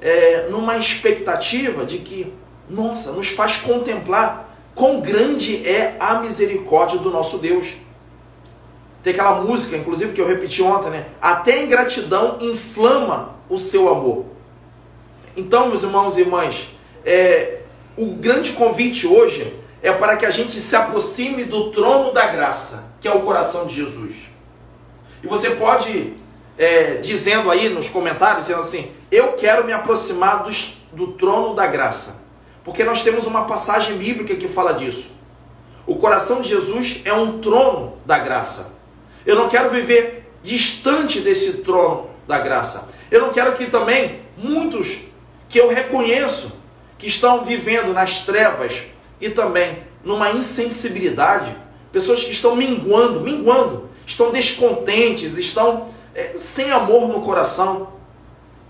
é, 0.00 0.48
numa 0.50 0.76
expectativa 0.76 1.84
de 1.84 1.98
que, 1.98 2.34
nossa, 2.68 3.12
nos 3.12 3.28
faz 3.28 3.58
contemplar 3.58 4.48
quão 4.74 5.00
grande 5.00 5.66
é 5.68 5.96
a 6.00 6.16
misericórdia 6.16 6.98
do 6.98 7.10
nosso 7.10 7.38
Deus. 7.38 7.74
Tem 9.02 9.12
aquela 9.12 9.40
música, 9.40 9.76
inclusive, 9.76 10.12
que 10.12 10.20
eu 10.20 10.26
repeti 10.26 10.62
ontem, 10.62 10.90
né? 10.90 11.06
Até 11.20 11.54
a 11.54 11.62
ingratidão 11.62 12.38
inflama 12.40 13.36
o 13.48 13.58
seu 13.58 13.88
amor. 13.88 14.26
Então, 15.36 15.68
meus 15.68 15.82
irmãos 15.82 16.16
e 16.16 16.20
irmãs, 16.20 16.68
é, 17.04 17.60
o 17.96 18.06
grande 18.06 18.52
convite 18.52 19.06
hoje 19.06 19.54
é 19.82 19.92
para 19.92 20.16
que 20.16 20.24
a 20.24 20.30
gente 20.30 20.60
se 20.60 20.76
aproxime 20.76 21.44
do 21.44 21.70
trono 21.70 22.12
da 22.12 22.28
graça, 22.28 22.92
que 23.00 23.08
é 23.08 23.12
o 23.12 23.22
coração 23.22 23.66
de 23.66 23.74
Jesus. 23.74 24.14
E 25.22 25.26
você 25.26 25.50
pode, 25.50 26.14
é, 26.56 26.96
dizendo 26.96 27.50
aí 27.50 27.68
nos 27.68 27.88
comentários, 27.88 28.46
dizendo 28.46 28.62
assim: 28.62 28.92
Eu 29.10 29.32
quero 29.32 29.64
me 29.64 29.72
aproximar 29.72 30.44
dos, 30.44 30.78
do 30.92 31.08
trono 31.08 31.54
da 31.54 31.66
graça. 31.66 32.22
Porque 32.64 32.84
nós 32.84 33.02
temos 33.02 33.26
uma 33.26 33.44
passagem 33.44 33.96
bíblica 33.96 34.36
que 34.36 34.46
fala 34.46 34.74
disso. 34.74 35.10
O 35.84 35.96
coração 35.96 36.40
de 36.40 36.48
Jesus 36.48 37.00
é 37.04 37.12
um 37.12 37.40
trono 37.40 37.94
da 38.06 38.18
graça. 38.18 38.70
Eu 39.24 39.36
não 39.36 39.48
quero 39.48 39.70
viver 39.70 40.30
distante 40.42 41.20
desse 41.20 41.58
trono 41.58 42.10
da 42.26 42.38
graça. 42.38 42.88
Eu 43.10 43.20
não 43.20 43.30
quero 43.30 43.56
que 43.56 43.66
também 43.66 44.20
muitos 44.36 45.00
que 45.48 45.58
eu 45.58 45.68
reconheço 45.68 46.52
que 46.98 47.06
estão 47.06 47.44
vivendo 47.44 47.92
nas 47.92 48.20
trevas 48.20 48.82
e 49.20 49.28
também 49.28 49.82
numa 50.04 50.30
insensibilidade, 50.30 51.54
pessoas 51.92 52.24
que 52.24 52.32
estão 52.32 52.56
minguando, 52.56 53.20
minguando, 53.20 53.88
estão 54.06 54.32
descontentes, 54.32 55.38
estão 55.38 55.88
é, 56.14 56.34
sem 56.36 56.70
amor 56.70 57.08
no 57.08 57.20
coração. 57.20 57.92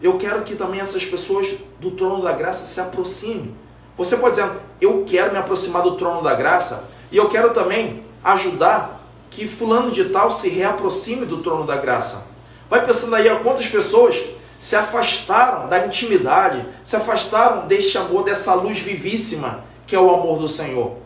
Eu 0.01 0.19
quero 0.19 0.43
que 0.43 0.55
também 0.57 0.81
essas 0.81 1.05
pessoas 1.05 1.55
do 1.81 1.93
trono 1.93 2.23
da 2.23 2.33
graça 2.33 2.67
se 2.67 2.81
aproximem. 2.81 3.55
Você 3.97 4.17
pode 4.17 4.37
dizer, 4.37 4.51
eu 4.81 5.05
quero 5.07 5.33
me 5.33 5.39
aproximar 5.39 5.83
do 5.83 5.97
trono 5.97 6.23
da 6.23 6.35
graça 6.35 6.89
e 7.11 7.17
eu 7.17 7.29
quero 7.29 7.51
também 7.51 8.05
ajudar 8.25 9.02
que 9.33 9.49
fulano 9.49 9.91
de 9.91 10.07
tal 10.11 10.31
se 10.31 10.49
reaproxime 10.49 11.25
do 11.25 11.39
trono 11.39 11.67
da 11.67 11.77
graça. 11.77 12.27
Vai 12.69 12.85
pensando 12.85 13.15
aí, 13.15 13.29
ó, 13.29 13.37
quantas 13.37 13.67
pessoas 13.67 14.23
se 14.59 14.77
afastaram 14.77 15.69
da 15.69 15.87
intimidade, 15.87 16.65
se 16.85 16.95
afastaram 16.95 17.67
deste 17.67 17.99
amor, 17.99 18.25
dessa 18.25 18.55
luz 18.55 18.79
vivíssima 18.79 19.65
que 19.87 19.97
é 19.97 20.01
o 20.01 20.15
amor 20.15 20.39
do 20.39 20.47
Senhor. 20.47 20.97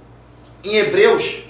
Em 0.62 0.76
Hebreus, 0.76 1.44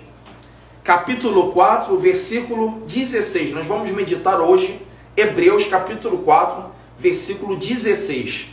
capítulo 0.85 1.51
4, 1.53 1.99
versículo 1.99 2.83
16, 2.87 3.53
nós 3.53 3.67
vamos 3.67 3.91
meditar 3.91 4.41
hoje, 4.41 4.81
Hebreus, 5.17 5.67
capítulo 5.67 6.19
4, 6.19 6.65
versículo 6.99 7.57
16. 7.57 8.49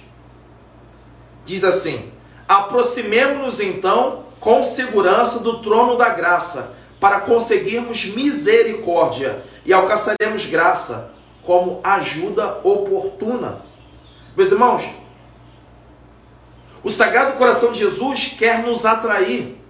Diz 1.45 1.63
assim: 1.63 2.09
Aproximemo-nos 2.47 3.59
então 3.59 4.23
com 4.39 4.63
segurança 4.63 5.39
do 5.39 5.61
trono 5.61 5.97
da 5.97 6.09
graça 6.09 6.73
para 7.03 7.19
conseguirmos 7.19 8.05
misericórdia 8.05 9.43
e 9.65 9.73
alcançaremos 9.73 10.45
graça 10.45 11.11
como 11.43 11.81
ajuda 11.83 12.61
oportuna. 12.63 13.61
Meus 14.37 14.53
irmãos, 14.53 14.89
o 16.81 16.89
Sagrado 16.89 17.33
Coração 17.33 17.73
de 17.73 17.79
Jesus 17.79 18.33
quer 18.39 18.63
nos 18.63 18.85
atrair. 18.85 19.61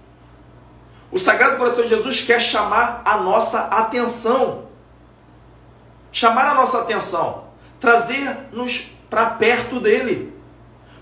O 1.10 1.18
Sagrado 1.18 1.56
Coração 1.56 1.82
de 1.82 1.90
Jesus 1.90 2.20
quer 2.20 2.40
chamar 2.40 3.02
a 3.04 3.16
nossa 3.16 3.62
atenção. 3.62 4.68
Chamar 6.12 6.46
a 6.46 6.54
nossa 6.54 6.82
atenção, 6.82 7.46
trazer-nos 7.80 8.92
para 9.10 9.26
perto 9.30 9.80
dele. 9.80 10.32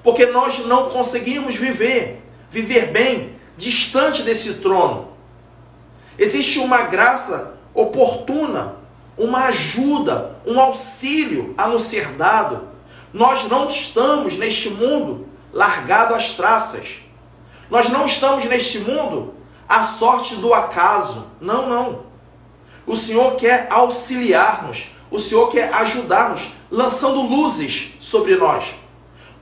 Porque 0.02 0.24
nós 0.24 0.60
não 0.60 0.88
conseguimos 0.88 1.56
viver, 1.56 2.24
viver 2.50 2.90
bem, 2.90 3.36
distante 3.58 4.22
desse 4.22 4.54
trono. 4.54 5.11
Existe 6.18 6.58
uma 6.58 6.82
graça 6.82 7.54
oportuna, 7.74 8.76
uma 9.16 9.46
ajuda, 9.46 10.36
um 10.46 10.60
auxílio 10.60 11.54
a 11.56 11.68
nos 11.68 11.82
ser 11.82 12.08
dado. 12.12 12.68
Nós 13.12 13.48
não 13.48 13.66
estamos 13.66 14.36
neste 14.36 14.70
mundo 14.70 15.26
largado 15.52 16.14
às 16.14 16.34
traças. 16.34 17.02
Nós 17.70 17.88
não 17.88 18.04
estamos 18.04 18.44
neste 18.44 18.80
mundo 18.80 19.34
à 19.68 19.84
sorte 19.84 20.36
do 20.36 20.52
acaso. 20.52 21.26
Não, 21.40 21.68
não. 21.68 22.00
O 22.86 22.96
Senhor 22.96 23.36
quer 23.36 23.68
auxiliar-nos, 23.70 24.88
o 25.10 25.18
Senhor 25.18 25.48
quer 25.48 25.72
ajudar-nos, 25.74 26.48
lançando 26.70 27.22
luzes 27.22 27.92
sobre 28.00 28.36
nós. 28.36 28.66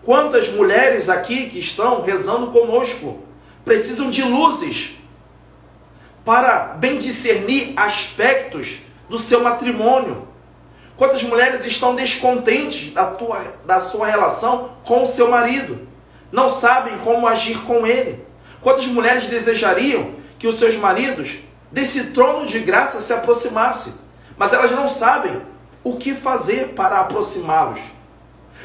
Quantas 0.02 0.48
mulheres 0.50 1.08
aqui 1.08 1.48
que 1.48 1.58
estão 1.58 2.02
rezando 2.02 2.48
conosco 2.48 3.20
precisam 3.64 4.10
de 4.10 4.22
luzes 4.22 4.99
para 6.24 6.74
bem 6.78 6.98
discernir 6.98 7.72
aspectos 7.76 8.78
do 9.08 9.18
seu 9.18 9.42
matrimônio. 9.42 10.28
Quantas 10.96 11.22
mulheres 11.22 11.64
estão 11.64 11.94
descontentes 11.94 12.92
da, 12.92 13.06
tua, 13.06 13.42
da 13.64 13.80
sua 13.80 14.06
relação 14.06 14.72
com 14.84 15.02
o 15.02 15.06
seu 15.06 15.30
marido? 15.30 15.88
Não 16.30 16.48
sabem 16.48 16.98
como 16.98 17.26
agir 17.26 17.58
com 17.62 17.86
ele. 17.86 18.24
Quantas 18.60 18.86
mulheres 18.86 19.26
desejariam 19.26 20.14
que 20.38 20.46
os 20.46 20.58
seus 20.58 20.76
maridos 20.76 21.38
desse 21.72 22.08
trono 22.08 22.46
de 22.46 22.60
graça 22.60 23.00
se 23.00 23.12
aproximassem, 23.12 23.94
mas 24.36 24.52
elas 24.52 24.72
não 24.72 24.88
sabem 24.88 25.40
o 25.82 25.96
que 25.96 26.14
fazer 26.14 26.68
para 26.74 27.00
aproximá-los. 27.00 27.80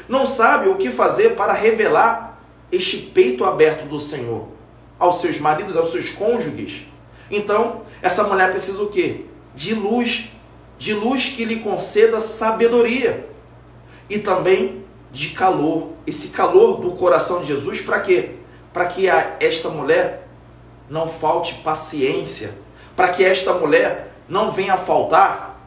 Não 0.08 0.26
sabem 0.26 0.70
o 0.70 0.76
que 0.76 0.90
fazer 0.90 1.34
para 1.34 1.52
revelar 1.52 2.38
este 2.70 2.98
peito 2.98 3.44
aberto 3.44 3.86
do 3.86 3.98
Senhor 3.98 4.48
aos 4.98 5.20
seus 5.20 5.38
maridos, 5.38 5.76
aos 5.76 5.92
seus 5.92 6.10
cônjuges. 6.10 6.85
Então, 7.30 7.82
essa 8.00 8.24
mulher 8.24 8.52
precisa 8.52 8.82
o 8.82 8.88
quê? 8.88 9.22
De 9.54 9.74
luz, 9.74 10.30
de 10.78 10.94
luz 10.94 11.28
que 11.28 11.44
lhe 11.44 11.60
conceda 11.60 12.20
sabedoria 12.20 13.28
e 14.08 14.18
também 14.18 14.84
de 15.10 15.30
calor, 15.30 15.92
esse 16.06 16.28
calor 16.28 16.80
do 16.80 16.92
coração 16.92 17.40
de 17.40 17.48
Jesus 17.48 17.80
para 17.80 18.00
quê? 18.00 18.32
Para 18.72 18.86
que 18.86 19.08
a 19.08 19.36
esta 19.40 19.68
mulher 19.68 20.28
não 20.88 21.08
falte 21.08 21.54
paciência, 21.54 22.54
para 22.94 23.08
que 23.08 23.24
esta 23.24 23.54
mulher 23.54 24.12
não 24.28 24.52
venha 24.52 24.74
a 24.74 24.78
faltar 24.78 25.58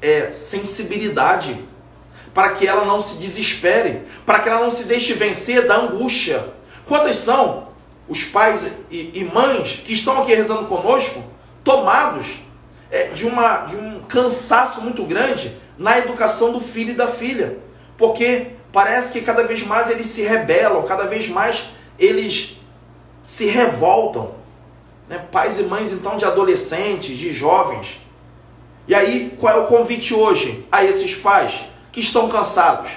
é, 0.00 0.30
sensibilidade, 0.30 1.64
para 2.34 2.50
que 2.50 2.66
ela 2.66 2.84
não 2.84 3.00
se 3.00 3.18
desespere, 3.18 4.02
para 4.24 4.40
que 4.40 4.48
ela 4.48 4.60
não 4.60 4.70
se 4.70 4.84
deixe 4.84 5.14
vencer 5.14 5.66
da 5.66 5.76
angústia. 5.76 6.52
Quantas 6.86 7.16
são 7.16 7.67
os 8.08 8.24
pais 8.24 8.62
e, 8.90 9.10
e 9.14 9.30
mães 9.32 9.82
que 9.84 9.92
estão 9.92 10.22
aqui 10.22 10.34
rezando 10.34 10.66
conosco, 10.66 11.22
tomados 11.62 12.38
é, 12.90 13.08
de, 13.08 13.26
uma, 13.26 13.58
de 13.66 13.76
um 13.76 14.00
cansaço 14.02 14.80
muito 14.80 15.04
grande 15.04 15.54
na 15.76 15.98
educação 15.98 16.52
do 16.52 16.60
filho 16.60 16.90
e 16.92 16.96
da 16.96 17.08
filha. 17.08 17.58
Porque 17.96 18.52
parece 18.72 19.12
que 19.12 19.20
cada 19.20 19.44
vez 19.44 19.62
mais 19.62 19.90
eles 19.90 20.06
se 20.06 20.22
rebelam, 20.22 20.82
cada 20.84 21.04
vez 21.04 21.28
mais 21.28 21.64
eles 21.98 22.56
se 23.22 23.44
revoltam. 23.46 24.34
Né? 25.08 25.18
Pais 25.30 25.58
e 25.58 25.64
mães, 25.64 25.92
então, 25.92 26.16
de 26.16 26.24
adolescentes, 26.24 27.18
de 27.18 27.32
jovens. 27.32 28.00
E 28.86 28.94
aí, 28.94 29.36
qual 29.38 29.54
é 29.54 29.60
o 29.60 29.66
convite 29.66 30.14
hoje 30.14 30.66
a 30.72 30.82
esses 30.82 31.14
pais 31.14 31.60
que 31.92 32.00
estão 32.00 32.28
cansados? 32.28 32.90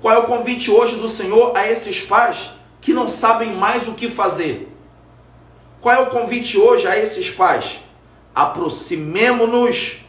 Qual 0.00 0.14
é 0.14 0.18
o 0.18 0.24
convite 0.24 0.70
hoje 0.70 0.96
do 0.96 1.08
Senhor 1.08 1.56
a 1.56 1.68
esses 1.68 2.02
pais 2.02 2.50
que 2.84 2.92
não 2.92 3.08
sabem 3.08 3.54
mais 3.54 3.88
o 3.88 3.94
que 3.94 4.10
fazer. 4.10 4.70
Qual 5.80 5.94
é 5.94 6.00
o 6.00 6.10
convite 6.10 6.58
hoje 6.58 6.86
a 6.86 6.98
esses 6.98 7.30
pais? 7.30 7.78
Aproximemo-nos 8.34 10.00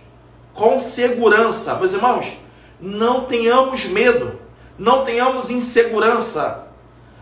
com 0.54 0.78
segurança. 0.78 1.76
Meus 1.76 1.94
irmãos, 1.94 2.34
não 2.82 3.24
tenhamos 3.24 3.86
medo, 3.86 4.38
não 4.78 5.06
tenhamos 5.06 5.50
insegurança. 5.50 6.68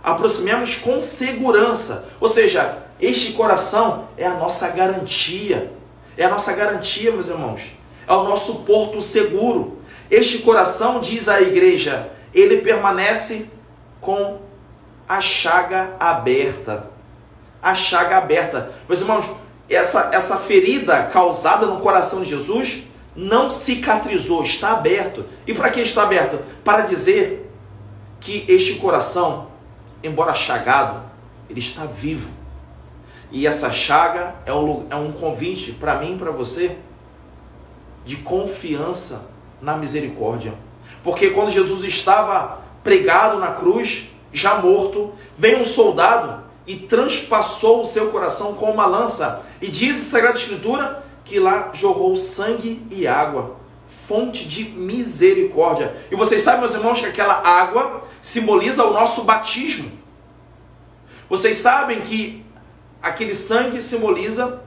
Aproximemos 0.01 0.75
com 0.75 0.99
segurança. 1.03 2.03
Ou 2.19 2.27
seja, 2.27 2.79
este 2.99 3.33
coração 3.33 4.07
é 4.17 4.25
a 4.25 4.33
nossa 4.33 4.67
garantia. 4.69 5.71
É 6.17 6.25
a 6.25 6.29
nossa 6.29 6.51
garantia, 6.53 7.11
meus 7.11 7.27
irmãos. 7.27 7.61
É 8.07 8.11
o 8.11 8.23
nosso 8.23 8.55
porto 8.63 8.99
seguro. 9.03 9.77
Este 10.09 10.39
coração, 10.39 10.99
diz 10.99 11.29
a 11.29 11.39
igreja, 11.41 12.09
ele 12.33 12.57
permanece 12.57 13.45
com 14.01 14.41
a 15.07 15.21
chaga 15.21 15.95
aberta. 15.99 16.91
A 17.61 17.73
chaga 17.73 18.17
aberta. 18.17 18.71
Meus 18.87 19.01
irmãos, 19.01 19.25
essa, 19.69 20.09
essa 20.13 20.37
ferida 20.37 21.03
causada 21.03 21.65
no 21.65 21.79
coração 21.79 22.21
de 22.21 22.29
Jesus 22.29 22.83
não 23.15 23.49
cicatrizou, 23.49 24.43
está 24.43 24.71
aberto. 24.71 25.25
E 25.45 25.53
para 25.53 25.69
que 25.69 25.81
está 25.81 26.03
aberto? 26.03 26.39
Para 26.63 26.81
dizer 26.81 27.51
que 28.19 28.45
este 28.47 28.75
coração, 28.75 29.47
embora 30.03 30.33
chagado, 30.33 31.03
ele 31.49 31.59
está 31.59 31.85
vivo. 31.85 32.31
E 33.31 33.47
essa 33.47 33.71
chaga 33.71 34.35
é 34.45 34.53
um, 34.53 34.85
é 34.89 34.95
um 34.95 35.11
convite 35.11 35.71
para 35.71 35.97
mim 35.99 36.15
e 36.15 36.17
para 36.17 36.31
você 36.31 36.77
de 38.05 38.17
confiança 38.17 39.27
na 39.61 39.75
misericórdia. 39.77 40.53
Porque 41.03 41.29
quando 41.31 41.49
Jesus 41.49 41.83
estava 41.83 42.61
pregado 42.83 43.39
na 43.39 43.51
cruz, 43.51 44.09
já 44.33 44.55
morto, 44.55 45.13
veio 45.37 45.59
um 45.59 45.65
soldado 45.65 46.43
e 46.65 46.75
transpassou 46.75 47.81
o 47.81 47.85
seu 47.85 48.09
coração 48.09 48.55
com 48.55 48.71
uma 48.71 48.85
lança. 48.85 49.43
E 49.61 49.67
diz 49.67 50.01
a 50.01 50.11
Sagrada 50.11 50.37
Escritura 50.37 51.03
que 51.23 51.39
lá 51.39 51.69
jorrou 51.73 52.15
sangue 52.15 52.85
e 52.91 53.07
água, 53.07 53.55
fonte 54.07 54.45
de 54.45 54.65
misericórdia. 54.65 55.95
E 56.11 56.15
vocês 56.15 56.41
sabem, 56.41 56.61
meus 56.61 56.73
irmãos, 56.73 56.99
que 56.99 57.05
aquela 57.05 57.35
água 57.47 58.03
simboliza 58.21 58.83
o 58.83 58.91
nosso 58.93 59.23
batismo. 59.23 59.91
Vocês 61.29 61.57
sabem 61.57 62.01
que 62.01 62.45
aquele 63.01 63.35
sangue 63.35 63.81
simboliza 63.81 64.61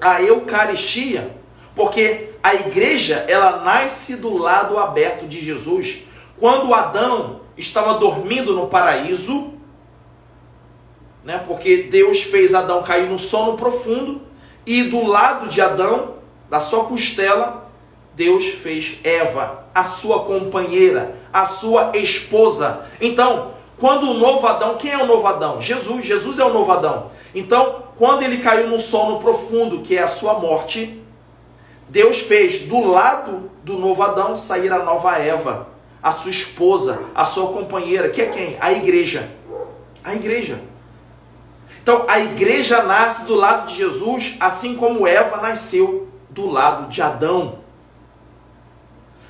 a 0.00 0.22
Eucaristia, 0.22 1.36
porque 1.74 2.30
a 2.42 2.54
igreja 2.54 3.24
ela 3.28 3.62
nasce 3.62 4.16
do 4.16 4.36
lado 4.36 4.78
aberto 4.78 5.26
de 5.26 5.40
Jesus. 5.40 6.02
Quando 6.38 6.72
Adão 6.72 7.40
estava 7.60 7.94
dormindo 7.94 8.54
no 8.54 8.66
paraíso, 8.66 9.52
né, 11.22 11.42
porque 11.46 11.84
Deus 11.84 12.22
fez 12.22 12.54
Adão 12.54 12.82
cair 12.82 13.08
no 13.08 13.18
sono 13.18 13.56
profundo, 13.56 14.22
e 14.66 14.84
do 14.84 15.06
lado 15.06 15.48
de 15.48 15.60
Adão, 15.60 16.14
da 16.48 16.58
sua 16.58 16.84
costela, 16.84 17.70
Deus 18.14 18.46
fez 18.46 18.98
Eva, 19.04 19.64
a 19.74 19.84
sua 19.84 20.24
companheira, 20.24 21.16
a 21.32 21.44
sua 21.44 21.92
esposa. 21.94 22.86
Então, 23.00 23.52
quando 23.78 24.10
o 24.10 24.14
novo 24.14 24.46
Adão, 24.46 24.76
quem 24.76 24.90
é 24.90 24.98
o 24.98 25.06
novo 25.06 25.26
Adão? 25.26 25.60
Jesus, 25.60 26.04
Jesus 26.04 26.38
é 26.38 26.44
o 26.44 26.52
novo 26.52 26.70
Adão. 26.72 27.10
Então, 27.34 27.84
quando 27.96 28.22
ele 28.22 28.38
caiu 28.38 28.68
no 28.68 28.80
sono 28.80 29.18
profundo, 29.18 29.80
que 29.80 29.96
é 29.96 30.02
a 30.02 30.08
sua 30.08 30.34
morte, 30.34 31.00
Deus 31.88 32.18
fez 32.18 32.60
do 32.62 32.86
lado 32.86 33.50
do 33.64 33.78
novo 33.78 34.02
Adão 34.02 34.36
sair 34.36 34.72
a 34.72 34.82
nova 34.82 35.18
Eva, 35.18 35.68
a 36.02 36.12
sua 36.12 36.30
esposa, 36.30 37.02
a 37.14 37.24
sua 37.24 37.52
companheira, 37.52 38.08
que 38.08 38.22
é 38.22 38.26
quem? 38.26 38.56
A 38.60 38.72
igreja. 38.72 39.30
A 40.02 40.14
igreja. 40.14 40.60
Então, 41.82 42.04
a 42.08 42.20
igreja 42.20 42.82
nasce 42.82 43.24
do 43.24 43.34
lado 43.34 43.66
de 43.66 43.76
Jesus, 43.76 44.36
assim 44.38 44.76
como 44.76 45.06
Eva 45.06 45.38
nasceu 45.38 46.08
do 46.28 46.48
lado 46.48 46.88
de 46.88 47.02
Adão. 47.02 47.58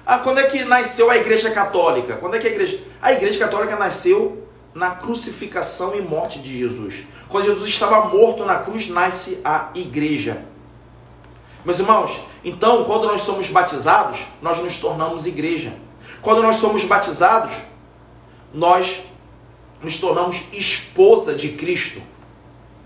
Ah, 0.04 0.18
quando 0.18 0.38
é 0.38 0.44
que 0.44 0.64
nasceu 0.64 1.11
a 1.11 1.16
igreja 1.16 1.50
católica? 1.50 2.16
Quando 2.16 2.35
é 2.35 2.38
que 2.38 2.46
a 2.46 2.50
igreja. 2.50 2.80
A 3.00 3.12
igreja 3.12 3.38
católica 3.38 3.76
nasceu 3.76 4.46
na 4.74 4.90
crucificação 4.90 5.94
e 5.94 6.02
morte 6.02 6.38
de 6.40 6.59
Jesus. 6.59 7.04
Quando 7.28 7.44
Jesus 7.44 7.68
estava 7.68 8.06
morto 8.09 8.44
na 8.44 8.59
cruz, 8.59 8.88
nasce 8.88 9.40
a 9.44 9.70
igreja. 9.74 10.44
Meus 11.64 11.78
irmãos, 11.78 12.18
então, 12.44 12.85
quando 12.85 13.06
nós 13.06 13.20
somos 13.20 13.48
batizados, 13.50 14.26
nós 14.42 14.59
nos 14.59 14.78
tornamos 14.78 15.26
igreja. 15.26 15.74
Quando 16.22 16.42
nós 16.42 16.56
somos 16.56 16.85
batizados, 16.85 17.52
nós 18.52 19.00
nos 19.83 19.98
tornamos 19.98 20.37
esposa 20.52 21.35
de 21.35 21.50
Cristo. 21.50 22.02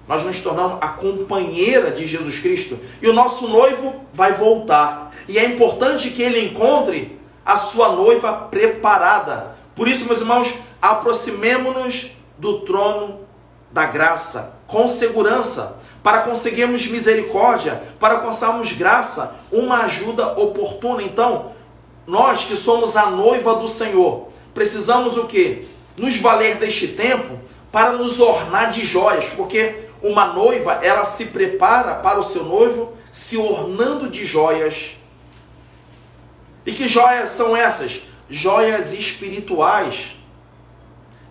Nós 0.07 0.23
nos 0.23 0.41
tornamos 0.41 0.79
a 0.81 0.89
companheira 0.89 1.91
de 1.91 2.07
Jesus 2.07 2.39
Cristo. 2.39 2.79
E 3.01 3.09
o 3.09 3.13
nosso 3.13 3.49
noivo 3.49 3.95
vai 4.13 4.33
voltar. 4.33 5.13
E 5.27 5.39
é 5.39 5.45
importante 5.45 6.11
que 6.11 6.23
ele 6.23 6.45
encontre 6.47 7.19
a 7.45 7.57
sua 7.57 7.93
noiva 7.93 8.33
preparada. 8.51 9.57
Por 9.75 9.89
isso, 9.89 10.07
meus 10.07 10.21
irmãos, 10.21 10.55
aproximemo-nos 10.81 12.11
do 12.39 12.61
trono 12.61 13.21
da 13.73 13.87
graça 13.87 14.55
com 14.67 14.87
segurança, 14.87 15.79
para 16.03 16.21
conseguirmos 16.23 16.87
misericórdia, 16.87 17.83
para 17.99 18.15
alcançarmos 18.15 18.73
graça, 18.73 19.37
uma 19.51 19.85
ajuda 19.85 20.39
oportuna. 20.39 21.03
Então, 21.03 21.53
nós 22.07 22.45
que 22.45 22.57
somos 22.57 22.97
a 22.97 23.11
noiva 23.11 23.57
do 23.57 23.69
Senhor, 23.69 24.29
precisamos 24.53 25.17
o 25.17 25.25
que? 25.25 25.67
Nos 25.97 26.17
valer 26.19 26.57
deste 26.57 26.89
tempo 26.89 27.39
para 27.71 27.93
nos 27.93 28.21
ornar 28.21 28.71
de 28.71 28.85
joias, 28.85 29.31
porque 29.31 29.89
uma 30.03 30.33
noiva, 30.33 30.81
ela 30.83 31.05
se 31.05 31.27
prepara 31.27 31.95
para 31.97 32.21
o 32.21 32.23
seu 32.23 32.45
noivo 32.45 32.93
se 33.11 33.37
ornando 33.37 34.09
de 34.09 34.27
joias. 34.27 34.97
E 36.67 36.73
que 36.73 36.87
joias 36.89 37.31
são 37.31 37.57
essas? 37.57 38.03
Joias 38.29 38.93
espirituais, 38.93 40.17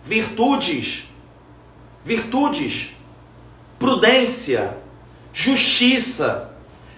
virtudes, 0.04 1.04
virtudes, 2.04 2.90
prudência, 3.78 4.76
justiça. 5.32 6.50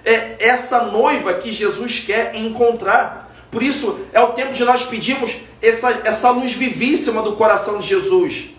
É 0.05 0.37
essa 0.39 0.85
noiva 0.85 1.35
que 1.35 1.53
Jesus 1.53 2.01
quer 2.01 2.37
encontrar. 2.37 3.26
Por 3.57 3.62
isso, 3.62 3.99
é 4.12 4.21
o 4.21 4.35
tempo 4.35 4.53
de 4.53 4.62
nós 4.64 4.85
pedirmos 4.85 5.35
essa, 5.62 6.03
essa 6.05 6.29
luz 6.29 6.53
vivíssima 6.53 7.23
do 7.23 7.33
coração 7.33 7.79
de 7.79 7.87
Jesus 7.87 8.51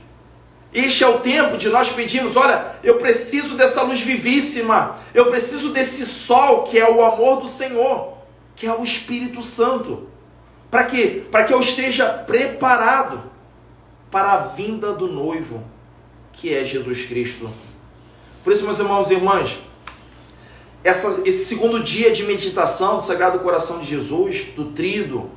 este 0.73 1.03
é 1.03 1.07
o 1.07 1.19
tempo 1.19 1.57
de 1.57 1.69
nós 1.69 1.89
pedirmos: 1.89 2.35
olha, 2.35 2.75
eu 2.83 2.97
preciso 2.97 3.55
dessa 3.55 3.81
luz 3.81 4.01
vivíssima, 4.01 4.97
eu 5.13 5.25
preciso 5.27 5.69
desse 5.69 6.05
sol 6.05 6.63
que 6.63 6.77
é 6.77 6.89
o 6.89 7.03
amor 7.03 7.41
do 7.41 7.47
Senhor, 7.47 8.13
que 8.55 8.67
é 8.67 8.73
o 8.73 8.83
Espírito 8.83 9.41
Santo. 9.41 10.07
Para 10.69 10.83
quê? 10.83 11.23
Para 11.31 11.45
que 11.45 11.53
eu 11.53 11.59
esteja 11.59 12.09
preparado 12.09 13.23
para 14.11 14.33
a 14.33 14.37
vinda 14.37 14.93
do 14.93 15.07
noivo, 15.07 15.63
que 16.33 16.53
é 16.53 16.63
Jesus 16.63 17.05
Cristo. 17.05 17.49
Por 18.43 18.53
isso, 18.53 18.65
meus 18.65 18.79
irmãos 18.79 19.09
e 19.09 19.13
irmãs, 19.15 19.57
essa, 20.87 21.21
esse 21.25 21.45
segundo 21.45 21.81
dia 21.81 22.11
de 22.11 22.23
meditação 22.23 22.97
do 22.97 23.03
Sagrado 23.03 23.39
Coração 23.39 23.79
de 23.79 23.85
Jesus, 23.85 24.47
do 24.55 24.65
Trido, 24.71 25.29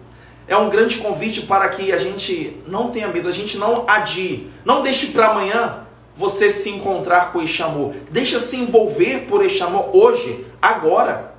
é 0.47 0.57
um 0.57 0.71
grande 0.71 0.99
convite 0.99 1.43
para 1.43 1.69
que 1.69 1.93
a 1.93 1.99
gente 1.99 2.57
não 2.69 2.91
tenha 2.91 3.09
medo, 3.09 3.29
a 3.29 3.33
gente 3.33 3.59
não 3.59 3.85
adie. 3.89 4.49
Não 4.65 4.81
deixe 4.83 5.09
para 5.09 5.31
amanhã 5.31 5.87
você 6.15 6.51
se 6.51 6.71
encontrar 6.71 7.33
com 7.33 7.43
este. 7.43 7.65
Deixa 8.13 8.39
se 8.39 8.57
envolver 8.59 9.27
por 9.29 9.45
este 9.45 9.63
hoje, 9.93 10.47
agora. 10.63 11.35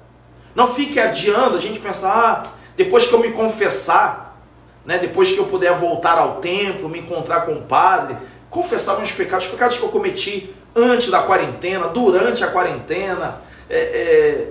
Não 0.54 0.68
fique 0.68 1.00
adiando, 1.00 1.56
a 1.56 1.62
gente 1.62 1.80
pensar, 1.80 2.12
ah, 2.14 2.50
depois 2.76 3.08
que 3.08 3.14
eu 3.14 3.20
me 3.20 3.32
confessar, 3.32 4.42
né, 4.86 4.98
depois 4.98 5.32
que 5.32 5.38
eu 5.38 5.46
puder 5.46 5.74
voltar 5.78 6.18
ao 6.18 6.42
templo, 6.42 6.90
me 6.90 7.00
encontrar 7.00 7.46
com 7.46 7.54
o 7.54 7.62
padre, 7.62 8.18
confessar 8.50 8.98
meus 8.98 9.14
pecados, 9.14 9.46
os 9.46 9.52
pecados 9.52 9.78
que 9.78 9.84
eu 9.84 9.90
cometi 9.90 10.54
antes 10.76 11.10
da 11.10 11.22
quarentena, 11.22 11.88
durante 11.88 12.44
a 12.44 12.48
quarentena, 12.48 13.42
é, 13.74 14.48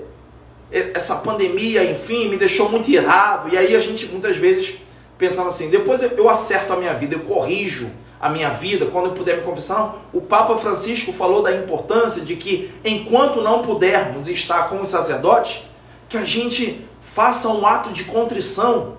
é, 0.72 0.90
essa 0.94 1.16
pandemia, 1.16 1.84
enfim, 1.84 2.28
me 2.28 2.36
deixou 2.36 2.68
muito 2.70 2.90
irado. 2.90 3.52
E 3.52 3.58
aí 3.58 3.76
a 3.76 3.80
gente 3.80 4.06
muitas 4.06 4.36
vezes 4.36 4.76
pensava 5.18 5.48
assim: 5.48 5.68
depois 5.68 6.02
eu 6.02 6.28
acerto 6.28 6.72
a 6.72 6.76
minha 6.76 6.94
vida, 6.94 7.16
eu 7.16 7.20
corrijo 7.20 7.90
a 8.18 8.30
minha 8.30 8.50
vida 8.50 8.86
quando 8.86 9.06
eu 9.06 9.12
puder 9.12 9.38
me 9.38 9.42
confessar. 9.42 9.78
Não, 9.78 9.94
o 10.12 10.20
Papa 10.20 10.56
Francisco 10.56 11.12
falou 11.12 11.42
da 11.42 11.52
importância 11.52 12.22
de 12.22 12.36
que 12.36 12.70
enquanto 12.84 13.42
não 13.42 13.62
pudermos 13.62 14.28
estar 14.28 14.68
com 14.68 14.80
os 14.80 14.88
sacerdotes, 14.88 15.64
que 16.08 16.16
a 16.16 16.24
gente 16.24 16.86
faça 17.00 17.48
um 17.48 17.66
ato 17.66 17.90
de 17.90 18.04
contrição. 18.04 18.98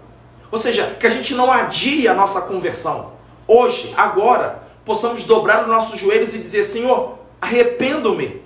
Ou 0.52 0.60
seja, 0.60 0.86
que 1.00 1.08
a 1.08 1.10
gente 1.10 1.34
não 1.34 1.52
adie 1.52 2.08
a 2.08 2.14
nossa 2.14 2.42
conversão. 2.42 3.14
Hoje, 3.48 3.94
agora, 3.96 4.64
possamos 4.84 5.24
dobrar 5.24 5.64
os 5.64 5.68
nossos 5.68 6.00
joelhos 6.00 6.36
e 6.36 6.40
dizer: 6.40 6.64
Senhor, 6.64 7.18
arrependo-me. 7.40 8.41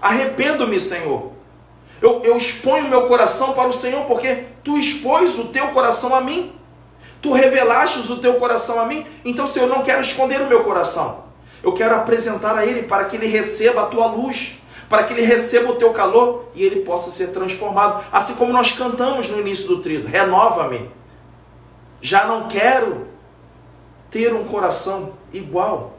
Arrependo-me, 0.00 0.80
Senhor 0.80 1.40
eu, 2.00 2.22
eu 2.24 2.36
exponho 2.36 2.88
meu 2.88 3.06
coração 3.06 3.52
para 3.52 3.68
o 3.68 3.72
Senhor, 3.72 4.06
porque 4.06 4.44
tu 4.64 4.78
expôs 4.78 5.38
o 5.38 5.44
teu 5.44 5.68
coração 5.68 6.14
a 6.14 6.20
mim. 6.20 6.52
Tu 7.20 7.32
revelaste 7.32 8.10
o 8.10 8.16
teu 8.16 8.34
coração 8.34 8.80
a 8.80 8.86
mim. 8.86 9.06
Então, 9.24 9.46
Senhor, 9.46 9.68
eu 9.68 9.74
não 9.76 9.82
quero 9.82 10.00
esconder 10.00 10.40
o 10.40 10.46
meu 10.46 10.64
coração. 10.64 11.24
Eu 11.62 11.74
quero 11.74 11.94
apresentar 11.94 12.56
a 12.56 12.64
Ele 12.64 12.84
para 12.84 13.04
que 13.04 13.16
Ele 13.16 13.26
receba 13.26 13.82
a 13.82 13.86
tua 13.86 14.06
luz, 14.06 14.58
para 14.88 15.04
que 15.04 15.12
Ele 15.12 15.22
receba 15.22 15.70
o 15.70 15.76
teu 15.76 15.92
calor 15.92 16.46
e 16.54 16.64
Ele 16.64 16.80
possa 16.80 17.10
ser 17.10 17.28
transformado. 17.28 18.02
Assim 18.10 18.34
como 18.34 18.50
nós 18.50 18.72
cantamos 18.72 19.28
no 19.28 19.38
início 19.38 19.68
do 19.68 19.82
trido: 19.82 20.08
renova-me. 20.08 20.90
Já 22.00 22.24
não 22.24 22.48
quero 22.48 23.08
ter 24.10 24.32
um 24.32 24.44
coração 24.44 25.12
igual. 25.30 25.98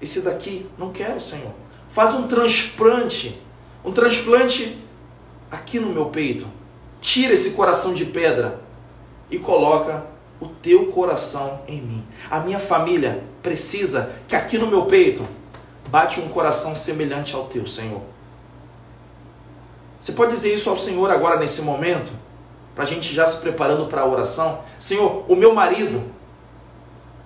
Esse 0.00 0.20
daqui, 0.20 0.70
não 0.78 0.92
quero, 0.92 1.20
Senhor. 1.20 1.59
Faz 1.90 2.14
um 2.14 2.26
transplante 2.26 3.38
um 3.84 3.92
transplante 3.92 4.78
aqui 5.50 5.80
no 5.80 5.90
meu 5.90 6.06
peito. 6.06 6.46
Tira 7.00 7.32
esse 7.32 7.52
coração 7.52 7.94
de 7.94 8.04
pedra 8.04 8.60
e 9.30 9.38
coloca 9.38 10.04
o 10.38 10.46
teu 10.46 10.86
coração 10.86 11.60
em 11.66 11.80
mim. 11.80 12.06
A 12.30 12.40
minha 12.40 12.58
família 12.58 13.22
precisa 13.42 14.12
que 14.28 14.36
aqui 14.36 14.58
no 14.58 14.66
meu 14.66 14.84
peito 14.84 15.26
bate 15.88 16.20
um 16.20 16.28
coração 16.28 16.76
semelhante 16.76 17.34
ao 17.34 17.44
teu, 17.44 17.66
Senhor. 17.66 18.02
Você 19.98 20.12
pode 20.12 20.32
dizer 20.32 20.54
isso 20.54 20.68
ao 20.70 20.76
Senhor 20.76 21.10
agora 21.10 21.38
nesse 21.38 21.62
momento, 21.62 22.12
para 22.74 22.84
a 22.84 22.86
gente 22.86 23.14
já 23.14 23.26
se 23.26 23.38
preparando 23.38 23.86
para 23.86 24.02
a 24.02 24.06
oração. 24.06 24.60
Senhor, 24.78 25.24
o 25.28 25.34
meu 25.34 25.54
marido, 25.54 26.02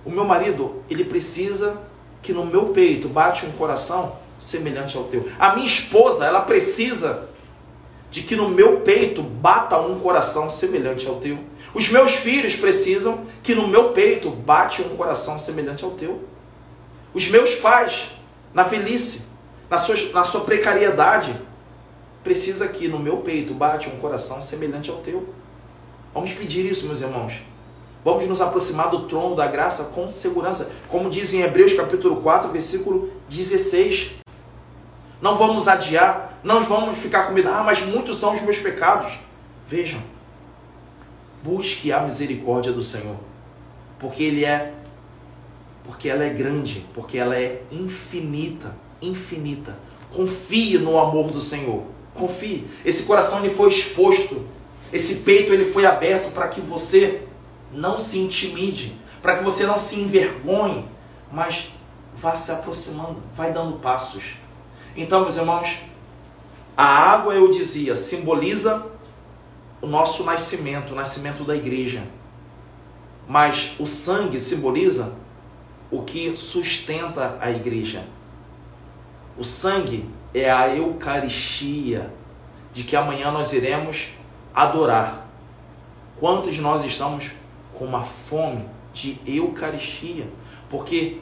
o 0.05 0.11
meu 0.11 0.24
marido, 0.24 0.83
ele 0.88 1.05
precisa 1.05 1.81
que 2.22 2.33
no 2.33 2.44
meu 2.44 2.66
peito 2.66 3.09
bate 3.09 3.44
um 3.44 3.53
coração 3.53 4.23
semelhante 4.38 4.97
ao 4.97 5.05
teu. 5.05 5.29
A 5.38 5.55
minha 5.55 5.66
esposa, 5.66 6.25
ela 6.25 6.40
precisa 6.40 7.29
de 8.11 8.23
que 8.23 8.37
no 8.37 8.49
meu 8.49 8.81
peito 8.81 9.23
bata 9.23 9.79
um 9.79 9.99
coração 9.99 10.49
semelhante 10.49 11.09
ao 11.09 11.16
teu. 11.16 11.38
Os 11.75 11.88
meus 11.88 12.14
filhos 12.14 12.55
precisam 12.55 13.27
que 13.42 13.55
no 13.55 13.66
meu 13.66 13.90
peito 13.90 14.31
bate 14.31 14.83
um 14.83 14.97
coração 14.97 15.38
semelhante 15.40 15.85
ao 15.85 15.90
teu. 15.90 16.23
Os 17.12 17.29
meus 17.29 17.57
pais, 17.57 18.11
na 18.53 18.62
velhice, 18.62 19.23
na 19.68 19.79
sua, 19.79 19.97
na 20.12 20.23
sua 20.23 20.42
precariedade, 20.42 21.35
precisa 22.23 22.68
que 22.68 22.87
no 22.87 22.99
meu 22.99 23.18
peito 23.18 23.53
bate 23.53 23.88
um 23.88 23.99
coração 23.99 24.40
semelhante 24.40 24.90
ao 24.90 24.99
teu. 24.99 25.29
Vamos 26.12 26.33
pedir 26.33 26.64
isso, 26.64 26.87
meus 26.87 27.01
irmãos. 27.01 27.35
Vamos 28.05 28.27
nos 28.29 28.40
aproximar 28.40 28.90
do 28.90 29.09
trono 29.09 29.35
da 29.35 29.47
graça 29.47 29.85
com 29.94 30.09
segurança, 30.09 30.70
como 30.88 31.11
diz 31.11 31.35
em 31.35 31.40
Hebreus 31.40 31.73
capítulo 31.73 32.16
4, 32.16 32.51
versículo 32.51 33.11
16. 33.29 34.23
Não 35.20 35.37
vamos 35.37 35.68
adiar, 35.68 36.38
não 36.42 36.62
vamos 36.62 36.98
ficar 36.98 37.24
com 37.24 37.33
medo, 37.33 37.48
ah, 37.48 37.62
mas 37.62 37.81
muitos 37.83 38.16
são 38.16 38.35
os 38.35 38.40
meus 38.42 38.59
pecados. 38.59 39.12
Vejam, 39.66 40.00
busque 41.42 41.92
a 41.92 42.00
misericórdia 42.00 42.72
do 42.72 42.83
Senhor, 42.83 43.16
porque 43.98 44.22
ele 44.22 44.44
é 44.44 44.74
porque 45.85 46.09
ela 46.09 46.24
é 46.24 46.31
grande, 46.31 46.85
porque 46.94 47.18
ela 47.18 47.37
é 47.37 47.62
infinita, 47.70 48.74
infinita. 49.03 49.79
Confie 50.11 50.79
no 50.79 50.98
amor 50.98 51.31
do 51.31 51.38
Senhor. 51.38 51.83
Confie. 52.14 52.66
Esse 52.85 53.03
coração 53.03 53.40
ele 53.40 53.55
foi 53.55 53.68
exposto, 53.68 54.46
esse 54.92 55.16
peito 55.16 55.53
ele 55.53 55.66
foi 55.66 55.85
aberto 55.85 56.33
para 56.33 56.48
que 56.48 56.61
você 56.61 57.22
não 57.72 57.98
se 57.98 58.18
intimide, 58.18 58.94
para 59.20 59.37
que 59.37 59.44
você 59.44 59.66
não 59.66 59.77
se 59.77 59.96
envergonhe, 60.00 60.88
mas 61.31 61.70
vá 62.16 62.35
se 62.35 62.50
aproximando, 62.50 63.16
vai 63.35 63.53
dando 63.53 63.79
passos. 63.79 64.22
Então, 64.96 65.22
meus 65.22 65.37
irmãos, 65.37 65.78
a 66.76 66.85
água, 66.85 67.35
eu 67.35 67.50
dizia, 67.50 67.96
simboliza 67.96 68.87
o 69.80 69.87
nosso 69.87 70.24
nascimento, 70.24 70.92
o 70.92 70.96
nascimento 70.96 71.44
da 71.44 71.57
igreja. 71.57 72.02
Mas 73.28 73.74
o 73.78 73.87
sangue 73.87 74.38
simboliza 74.38 75.12
o 75.90 76.02
que 76.02 76.37
sustenta 76.37 77.38
a 77.40 77.50
igreja. 77.50 78.04
O 79.37 79.44
sangue 79.44 80.09
é 80.33 80.50
a 80.50 80.68
Eucaristia, 80.74 82.12
de 82.72 82.85
que 82.85 82.96
amanhã 82.96 83.30
nós 83.30 83.52
iremos 83.52 84.11
adorar. 84.54 85.28
Quantos 86.18 86.54
de 86.54 86.61
nós 86.61 86.85
estamos 86.85 87.33
com 87.74 87.85
uma 87.85 88.04
fome 88.04 88.64
de 88.92 89.18
Eucaristia? 89.26 90.28
Porque 90.68 91.20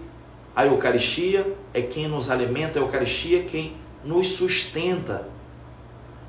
a 0.55 0.67
Eucaristia 0.67 1.57
é 1.75 1.81
quem 1.83 2.09
nos 2.09 2.31
alimenta, 2.31 2.79
a 2.79 2.83
Eucaristia 2.83 3.41
é 3.41 3.43
quem 3.45 3.77
nos 4.05 4.29
sustenta. 4.29 5.29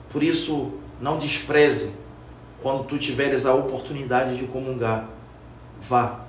Por 0.10 0.24
isso, 0.24 0.74
não 1.02 1.18
despreze 1.18 1.94
quando 2.62 2.86
tu 2.86 2.98
tiveres 2.98 3.46
a 3.46 3.54
oportunidade 3.54 4.38
de 4.38 4.46
comungar. 4.48 5.10
Vá, 5.82 6.22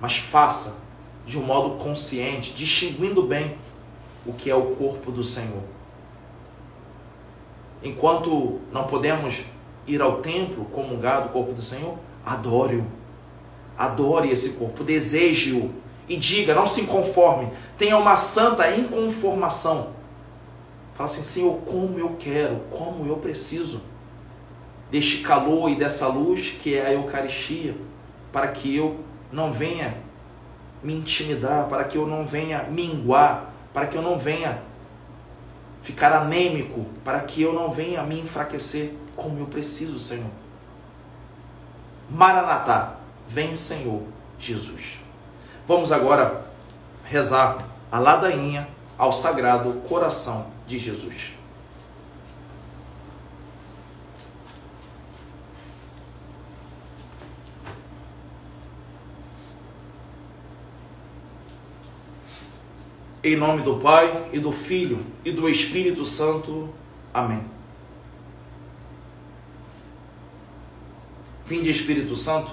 mas 0.00 0.16
faça 0.16 0.78
de 1.26 1.38
um 1.38 1.42
modo 1.42 1.82
consciente, 1.82 2.52
distinguindo 2.54 3.22
bem 3.22 3.56
o 4.24 4.32
que 4.32 4.50
é 4.50 4.54
o 4.54 4.74
corpo 4.76 5.10
do 5.10 5.22
Senhor. 5.22 5.62
Enquanto 7.82 8.60
não 8.72 8.84
podemos 8.84 9.44
ir 9.86 10.00
ao 10.00 10.22
templo 10.22 10.64
comungar 10.66 11.24
do 11.24 11.28
corpo 11.30 11.52
do 11.52 11.60
Senhor, 11.60 11.98
adore-o. 12.24 12.86
Adore 13.76 14.30
esse 14.30 14.50
corpo, 14.50 14.82
deseje-o 14.82 15.70
e 16.08 16.16
diga, 16.16 16.54
não 16.54 16.66
se 16.66 16.82
conforme, 16.82 17.50
tenha 17.78 17.96
uma 17.96 18.16
santa 18.16 18.70
inconformação. 18.70 19.90
Fala 20.94 21.08
assim, 21.08 21.22
Senhor, 21.22 21.58
como 21.66 21.98
eu 21.98 22.16
quero, 22.18 22.60
como 22.70 23.06
eu 23.06 23.16
preciso 23.16 23.80
deste 24.90 25.18
calor 25.18 25.70
e 25.70 25.74
dessa 25.74 26.06
luz 26.06 26.56
que 26.62 26.74
é 26.74 26.86
a 26.86 26.92
Eucaristia, 26.92 27.74
para 28.32 28.48
que 28.48 28.76
eu 28.76 29.00
não 29.32 29.52
venha 29.52 29.96
me 30.82 30.94
intimidar, 30.94 31.68
para 31.68 31.84
que 31.84 31.96
eu 31.96 32.06
não 32.06 32.26
venha 32.26 32.64
minguar, 32.64 33.52
para 33.72 33.86
que 33.86 33.96
eu 33.96 34.02
não 34.02 34.18
venha 34.18 34.62
ficar 35.82 36.12
anêmico, 36.12 36.86
para 37.04 37.20
que 37.20 37.42
eu 37.42 37.52
não 37.52 37.70
venha 37.70 38.02
me 38.02 38.20
enfraquecer 38.20 38.94
como 39.16 39.38
eu 39.38 39.46
preciso, 39.46 39.98
Senhor. 39.98 40.30
Maranatá, 42.10 42.96
vem, 43.28 43.54
Senhor 43.54 44.02
Jesus. 44.38 45.03
Vamos 45.66 45.90
agora 45.90 46.44
rezar 47.04 47.56
a 47.90 47.98
ladainha 47.98 48.68
ao 48.98 49.12
Sagrado 49.12 49.72
Coração 49.88 50.48
de 50.66 50.78
Jesus. 50.78 51.32
Em 63.22 63.36
nome 63.36 63.62
do 63.62 63.76
Pai 63.76 64.28
e 64.34 64.38
do 64.38 64.52
Filho 64.52 65.02
e 65.24 65.32
do 65.32 65.48
Espírito 65.48 66.04
Santo. 66.04 66.68
Amém. 67.12 67.42
Vinde, 71.46 71.70
Espírito 71.70 72.14
Santo, 72.14 72.52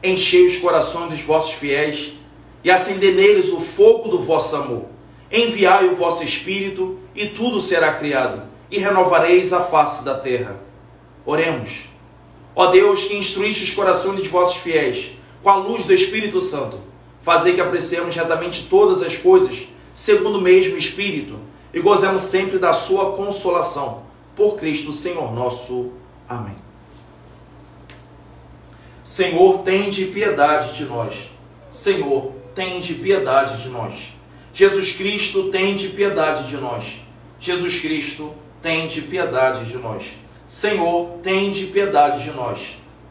enchei 0.00 0.46
os 0.46 0.58
corações 0.58 1.10
dos 1.10 1.20
vossos 1.22 1.54
fiéis 1.54 2.21
e 2.64 2.70
acendei 2.70 3.14
neles 3.14 3.50
o 3.50 3.60
fogo 3.60 4.08
do 4.08 4.18
vosso 4.18 4.56
amor. 4.56 4.84
Enviai 5.30 5.88
o 5.88 5.96
vosso 5.96 6.22
Espírito 6.22 6.98
e 7.14 7.26
tudo 7.26 7.60
será 7.60 7.94
criado, 7.94 8.42
e 8.70 8.78
renovareis 8.78 9.52
a 9.52 9.62
face 9.62 10.04
da 10.04 10.18
terra. 10.18 10.60
Oremos. 11.24 11.84
Ó 12.54 12.66
Deus, 12.66 13.04
que 13.04 13.16
instruíste 13.16 13.64
os 13.64 13.72
corações 13.72 14.16
dos 14.16 14.26
vossos 14.28 14.56
fiéis 14.56 15.12
com 15.42 15.48
a 15.48 15.56
luz 15.56 15.84
do 15.84 15.92
Espírito 15.92 16.40
Santo, 16.40 16.78
fazei 17.22 17.54
que 17.54 17.60
apreciemos 17.60 18.14
retamente 18.14 18.66
todas 18.68 19.02
as 19.02 19.16
coisas 19.16 19.66
segundo 19.94 20.38
o 20.38 20.40
mesmo 20.40 20.76
Espírito, 20.76 21.38
e 21.72 21.80
gozemos 21.80 22.22
sempre 22.22 22.58
da 22.58 22.72
sua 22.72 23.12
consolação. 23.12 24.02
Por 24.36 24.56
Cristo, 24.56 24.92
Senhor 24.92 25.32
nosso. 25.32 25.92
Amém. 26.28 26.56
Senhor, 29.04 29.58
tende 29.58 30.06
piedade 30.06 30.74
de 30.74 30.84
nós. 30.84 31.14
Senhor, 31.70 32.32
tende 32.54 32.94
piedade 32.94 33.62
de 33.62 33.68
nós. 33.68 34.12
Jesus 34.54 34.92
Cristo, 34.92 35.50
tende 35.50 35.88
piedade 35.88 36.48
de 36.48 36.56
nós. 36.56 36.84
Jesus 37.40 37.80
Cristo, 37.80 38.34
tende 38.60 39.02
piedade 39.02 39.64
de 39.64 39.76
nós. 39.78 40.04
Senhor, 40.46 41.18
tende 41.22 41.66
piedade 41.66 42.24
de 42.24 42.30
nós. 42.30 42.58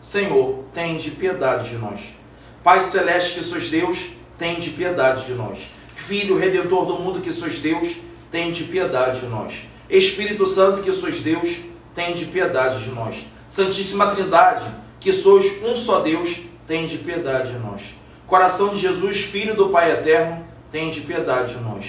Senhor, 0.01 0.63
tende 0.73 1.11
piedade 1.11 1.69
de 1.69 1.77
nós. 1.77 1.99
Pai 2.63 2.81
celeste 2.81 3.39
que 3.39 3.43
sois 3.43 3.69
Deus, 3.69 3.97
tende 4.37 4.69
piedade 4.69 5.25
de 5.25 5.33
nós. 5.33 5.57
Filho 5.95 6.37
Redentor 6.37 6.85
do 6.85 6.99
mundo 6.99 7.21
que 7.21 7.33
sois 7.33 7.59
Deus, 7.59 7.95
tende 8.31 8.63
piedade 8.65 9.21
de 9.21 9.27
nós. 9.27 9.53
Espírito 9.89 10.45
Santo 10.45 10.81
que 10.81 10.91
sois 10.91 11.19
Deus, 11.19 11.57
tende 11.95 12.25
piedade 12.25 12.83
de 12.83 12.91
nós. 12.91 13.15
Santíssima 13.49 14.07
Trindade, 14.15 14.65
que 14.99 15.11
sois 15.11 15.63
um 15.63 15.75
só 15.75 15.99
Deus, 15.99 16.37
tende 16.67 16.97
piedade 16.99 17.51
de 17.53 17.59
nós. 17.59 17.81
Coração 18.31 18.69
de 18.69 18.79
Jesus, 18.79 19.23
Filho 19.23 19.57
do 19.57 19.67
Pai 19.67 19.91
Eterno, 19.91 20.41
tende 20.71 21.01
piedade 21.01 21.53
de 21.53 21.61
nós. 21.61 21.85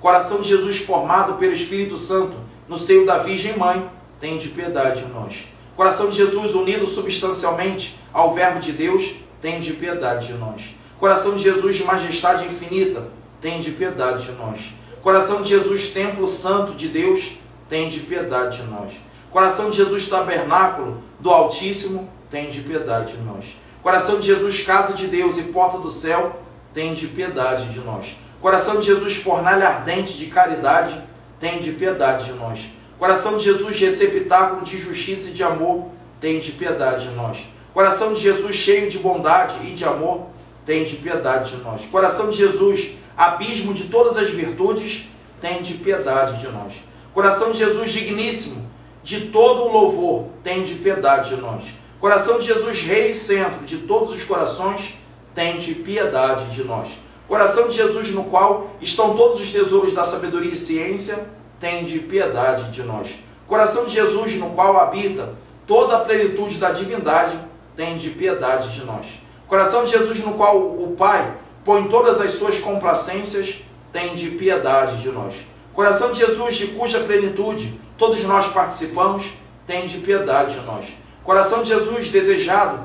Coração 0.00 0.40
de 0.40 0.48
Jesus 0.48 0.78
formado 0.78 1.34
pelo 1.34 1.52
Espírito 1.52 1.96
Santo 1.96 2.34
no 2.68 2.76
seio 2.76 3.06
da 3.06 3.18
Virgem 3.18 3.56
Mãe, 3.56 3.88
tende 4.18 4.48
piedade 4.48 5.04
de 5.04 5.12
nós. 5.12 5.44
Coração 5.76 6.10
de 6.10 6.16
Jesus 6.16 6.56
unido 6.56 6.84
substancialmente 6.86 8.00
ao 8.12 8.34
Verbo 8.34 8.58
de 8.58 8.72
Deus, 8.72 9.14
tende 9.40 9.74
piedade 9.74 10.26
de 10.26 10.32
nós. 10.32 10.60
Coração 10.98 11.36
de 11.36 11.44
Jesus 11.44 11.76
de 11.76 11.84
majestade 11.84 12.46
infinita, 12.46 13.06
tende 13.40 13.70
piedade 13.70 14.24
de 14.24 14.32
nós. 14.32 14.58
Coração 15.04 15.40
de 15.40 15.50
Jesus, 15.50 15.90
templo 15.90 16.26
santo 16.26 16.74
de 16.74 16.88
Deus, 16.88 17.34
tende 17.68 18.00
piedade 18.00 18.56
de 18.60 18.64
nós. 18.64 18.92
Coração 19.30 19.70
de 19.70 19.76
Jesus, 19.76 20.08
tabernáculo 20.08 21.00
do 21.20 21.30
Altíssimo, 21.30 22.10
tende 22.28 22.60
piedade 22.62 23.12
de 23.12 23.22
nós. 23.22 23.44
Coração 23.86 24.18
de 24.18 24.26
Jesus, 24.26 24.64
casa 24.64 24.94
de 24.94 25.06
Deus 25.06 25.38
e 25.38 25.42
porta 25.44 25.78
do 25.78 25.92
céu, 25.92 26.40
tende 26.74 27.06
piedade 27.06 27.68
de 27.68 27.78
nós. 27.78 28.16
Coração 28.40 28.80
de 28.80 28.86
Jesus, 28.86 29.14
fornalha 29.14 29.68
ardente 29.68 30.18
de 30.18 30.26
caridade, 30.26 31.00
tende 31.38 31.70
piedade 31.70 32.24
de 32.24 32.32
nós. 32.32 32.62
Coração 32.98 33.36
de 33.36 33.44
Jesus, 33.44 33.78
receptáculo 33.78 34.64
de 34.64 34.76
justiça 34.76 35.28
e 35.28 35.32
de 35.32 35.44
amor, 35.44 35.86
tende 36.20 36.50
piedade 36.50 37.08
de 37.08 37.14
nós. 37.14 37.38
Coração 37.72 38.12
de 38.12 38.18
Jesus, 38.18 38.56
cheio 38.56 38.90
de 38.90 38.98
bondade 38.98 39.54
e 39.64 39.70
de 39.70 39.84
amor, 39.84 40.30
tende 40.64 40.96
piedade 40.96 41.52
de 41.52 41.62
nós. 41.62 41.82
Coração 41.82 42.28
de 42.28 42.38
Jesus, 42.38 42.90
abismo 43.16 43.72
de 43.72 43.84
todas 43.84 44.18
as 44.18 44.30
virtudes, 44.30 45.06
tende 45.40 45.74
piedade 45.74 46.40
de 46.40 46.48
nós. 46.48 46.74
Coração 47.14 47.52
de 47.52 47.58
Jesus 47.58 47.92
digníssimo, 47.92 48.68
de 49.04 49.26
todo 49.26 49.62
o 49.62 49.72
louvor, 49.72 50.26
tende 50.42 50.74
piedade 50.74 51.36
de 51.36 51.40
nós. 51.40 51.62
Coração 52.00 52.38
de 52.38 52.46
Jesus, 52.46 52.82
Rei 52.82 53.10
e 53.10 53.14
centro 53.14 53.64
de 53.64 53.78
todos 53.78 54.14
os 54.14 54.22
corações, 54.24 54.94
tende 55.34 55.74
piedade 55.74 56.50
de 56.50 56.62
nós. 56.62 56.88
Coração 57.26 57.68
de 57.68 57.76
Jesus, 57.76 58.10
no 58.10 58.24
qual 58.24 58.70
estão 58.80 59.16
todos 59.16 59.40
os 59.40 59.50
tesouros 59.50 59.92
da 59.92 60.04
sabedoria 60.04 60.52
e 60.52 60.56
ciência, 60.56 61.28
tende 61.58 61.98
piedade 61.98 62.70
de 62.70 62.82
nós. 62.82 63.16
Coração 63.46 63.86
de 63.86 63.94
Jesus, 63.94 64.36
no 64.36 64.50
qual 64.50 64.78
habita 64.78 65.34
toda 65.66 65.96
a 65.96 66.00
plenitude 66.00 66.58
da 66.58 66.70
divindade, 66.70 67.38
tende 67.76 68.10
piedade 68.10 68.72
de 68.72 68.84
nós. 68.84 69.06
Coração 69.48 69.84
de 69.84 69.90
Jesus, 69.90 70.22
no 70.24 70.34
qual 70.34 70.58
o 70.58 70.94
Pai 70.96 71.34
põe 71.64 71.88
todas 71.88 72.20
as 72.20 72.32
suas 72.32 72.58
complacências, 72.58 73.56
tende 73.92 74.30
piedade 74.30 75.02
de 75.02 75.08
nós. 75.10 75.34
Coração 75.72 76.12
de 76.12 76.20
Jesus, 76.20 76.56
de 76.56 76.68
cuja 76.68 77.00
plenitude 77.00 77.78
todos 77.98 78.22
nós 78.24 78.46
participamos, 78.48 79.32
tende 79.66 79.98
piedade 79.98 80.58
de 80.58 80.66
nós. 80.66 80.86
Coração 81.26 81.64
de 81.64 81.70
Jesus, 81.70 82.06
desejado 82.06 82.84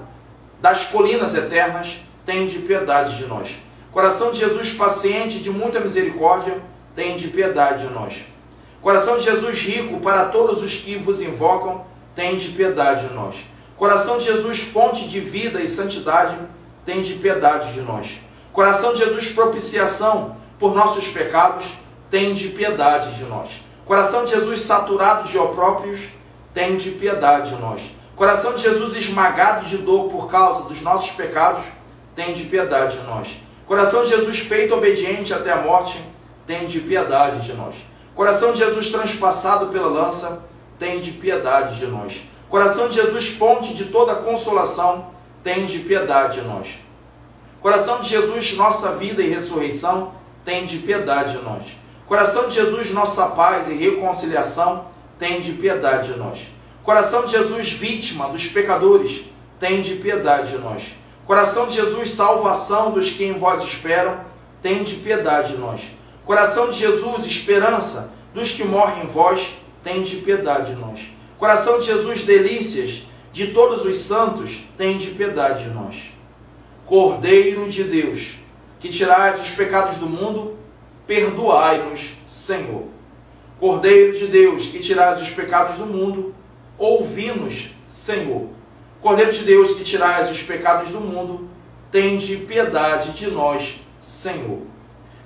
das 0.60 0.86
colinas 0.86 1.36
eternas, 1.36 1.98
tende 2.26 2.58
piedade 2.58 3.16
de 3.18 3.28
nós. 3.28 3.52
Coração 3.92 4.32
de 4.32 4.40
Jesus, 4.40 4.74
paciente 4.74 5.38
de 5.38 5.52
muita 5.52 5.80
misericórdia, 5.80 6.60
tende 6.96 7.28
piedade 7.28 7.88
de 7.88 7.94
nós. 7.94 8.16
Coração 8.82 9.16
de 9.20 9.26
Jesus, 9.26 9.60
rico 9.60 10.00
para 10.00 10.30
todos 10.30 10.64
os 10.64 10.74
que 10.74 10.96
vos 10.96 11.22
invocam, 11.22 11.86
tende 12.16 12.48
piedade 12.50 13.10
de 13.10 13.14
nós. 13.14 13.36
Coração 13.78 14.18
de 14.18 14.26
Jesus, 14.26 14.60
fonte 14.60 15.08
de 15.08 15.20
vida 15.20 15.62
e 15.62 15.68
santidade, 15.68 16.36
tende 16.84 17.14
piedade 17.14 17.74
de 17.74 17.82
nós. 17.82 18.20
Coração 18.52 18.94
de 18.94 19.06
Jesus, 19.06 19.30
propiciação 19.30 20.36
por 20.58 20.74
nossos 20.74 21.08
pecados, 21.10 21.66
tende 22.10 22.48
piedade 22.48 23.14
de 23.18 23.24
nós. 23.26 23.62
Coração 23.86 24.26
de 24.26 24.32
Jesus, 24.32 24.62
saturado 24.62 25.28
de 25.28 25.38
opróprios, 25.38 26.00
tende 26.56 26.90
piedade 26.90 27.56
de 27.56 27.62
nós. 27.62 28.01
Coração 28.22 28.54
de 28.54 28.62
Jesus, 28.62 28.96
esmagado 28.96 29.66
de 29.66 29.80
dor 29.80 30.08
por 30.08 30.30
causa 30.30 30.70
dos 30.70 30.80
nossos 30.84 31.10
pecados, 31.10 31.64
tende 32.16 32.44
piedade 32.44 33.00
de 33.00 33.04
nós. 33.04 33.28
Coração 33.66 34.04
de 34.04 34.12
Jesus, 34.12 34.38
feito 34.38 34.76
obediente 34.76 35.34
até 35.34 35.52
a 35.52 35.64
morte, 35.64 36.00
tende 36.46 36.82
piedade 36.82 37.42
de 37.42 37.54
nós. 37.54 37.74
Coração 38.14 38.52
de 38.52 38.60
Jesus, 38.60 38.92
transpassado 38.92 39.70
pela 39.70 39.88
lança, 39.88 40.44
tende 40.78 41.14
piedade 41.14 41.80
de 41.80 41.88
nós. 41.88 42.22
Coração 42.48 42.90
de 42.90 42.94
Jesus, 42.94 43.28
fonte 43.30 43.74
de 43.74 43.86
toda 43.86 44.14
consolação, 44.14 45.08
tende 45.44 45.80
piedade 45.80 46.42
de 46.42 46.48
nós. 46.48 46.68
Coração 47.60 48.02
de 48.02 48.10
Jesus, 48.10 48.56
nossa 48.56 48.92
vida 48.98 49.24
e 49.24 49.30
ressurreição, 49.30 50.12
tende 50.46 50.78
piedade 50.78 51.40
de 51.40 51.44
nós. 51.44 51.64
Coração 52.08 52.48
de 52.48 52.54
Jesus, 52.54 52.92
nossa 52.92 53.30
paz 53.30 53.68
e 53.72 53.74
reconciliação, 53.74 54.86
tende 55.18 55.54
piedade 55.54 56.14
de 56.14 56.20
nós. 56.20 56.61
Coração 56.84 57.26
de 57.26 57.32
Jesus, 57.32 57.72
vítima 57.72 58.28
dos 58.30 58.48
pecadores, 58.48 59.26
tende 59.60 59.96
piedade 59.96 60.52
de 60.52 60.58
nós. 60.58 60.84
Coração 61.28 61.68
de 61.68 61.76
Jesus, 61.76 62.10
salvação 62.10 62.92
dos 62.92 63.12
que 63.12 63.24
em 63.24 63.34
vós 63.34 63.64
esperam, 63.64 64.20
tende 64.62 64.96
piedade 64.96 65.54
de 65.54 65.60
nós. 65.60 65.82
Coração 66.26 66.72
de 66.72 66.80
Jesus, 66.80 67.26
esperança 67.26 68.14
dos 68.34 68.52
que 68.52 68.64
morrem 68.64 69.04
em 69.04 69.08
vós, 69.08 69.54
tende 69.84 70.18
piedade 70.18 70.74
de 70.74 70.80
nós. 70.80 71.00
Coração 71.38 71.80
de 71.80 71.86
Jesus, 71.86 72.24
delícias 72.24 73.04
de 73.32 73.48
todos 73.48 73.86
os 73.86 73.98
santos, 73.98 74.62
tende 74.78 75.12
piedade 75.12 75.66
de 75.66 75.70
nós. 75.70 75.96
Cordeiro 76.86 77.70
de 77.70 77.84
Deus, 77.84 78.34
que 78.80 78.90
tirais 78.90 79.40
os 79.40 79.52
pecados 79.52 79.98
do 79.98 80.08
mundo, 80.08 80.58
perdoai-nos, 81.06 82.14
Senhor. 82.28 82.86
Cordeiro 83.60 84.18
de 84.18 84.28
Deus, 84.28 84.66
que 84.66 84.80
tirais 84.80 85.22
os 85.22 85.30
pecados 85.30 85.78
do 85.78 85.86
mundo, 85.86 86.36
ouvi-nos, 86.82 87.70
Senhor. 87.88 88.48
Cordeiro 89.00 89.32
de 89.32 89.44
Deus, 89.44 89.76
que 89.76 89.84
tirais 89.84 90.30
os 90.30 90.42
pecados 90.42 90.92
do 90.92 91.00
mundo, 91.00 91.48
tende 91.92 92.38
piedade 92.38 93.12
de 93.12 93.30
nós, 93.30 93.80
Senhor. 94.02 94.60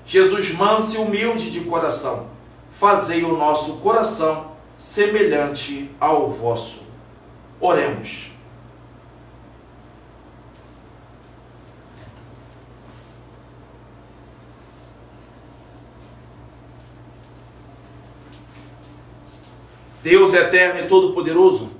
Jesus 0.05 0.51
manso 0.51 0.95
e 0.95 0.99
humilde 0.99 1.49
de 1.49 1.61
coração, 1.61 2.27
fazei 2.71 3.23
o 3.23 3.37
nosso 3.37 3.77
coração 3.77 4.51
semelhante 4.77 5.89
ao 5.99 6.29
vosso. 6.29 6.83
Oremos. 7.59 8.34
Deus 20.05 20.35
eterno 20.35 20.81
e 20.81 20.87
todo-poderoso, 20.87 21.71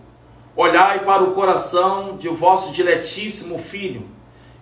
olhai 0.56 1.06
para 1.06 1.22
o 1.22 1.36
coração 1.36 2.18
de 2.18 2.28
vosso 2.28 2.72
diletíssimo 2.72 3.60
Filho 3.60 4.02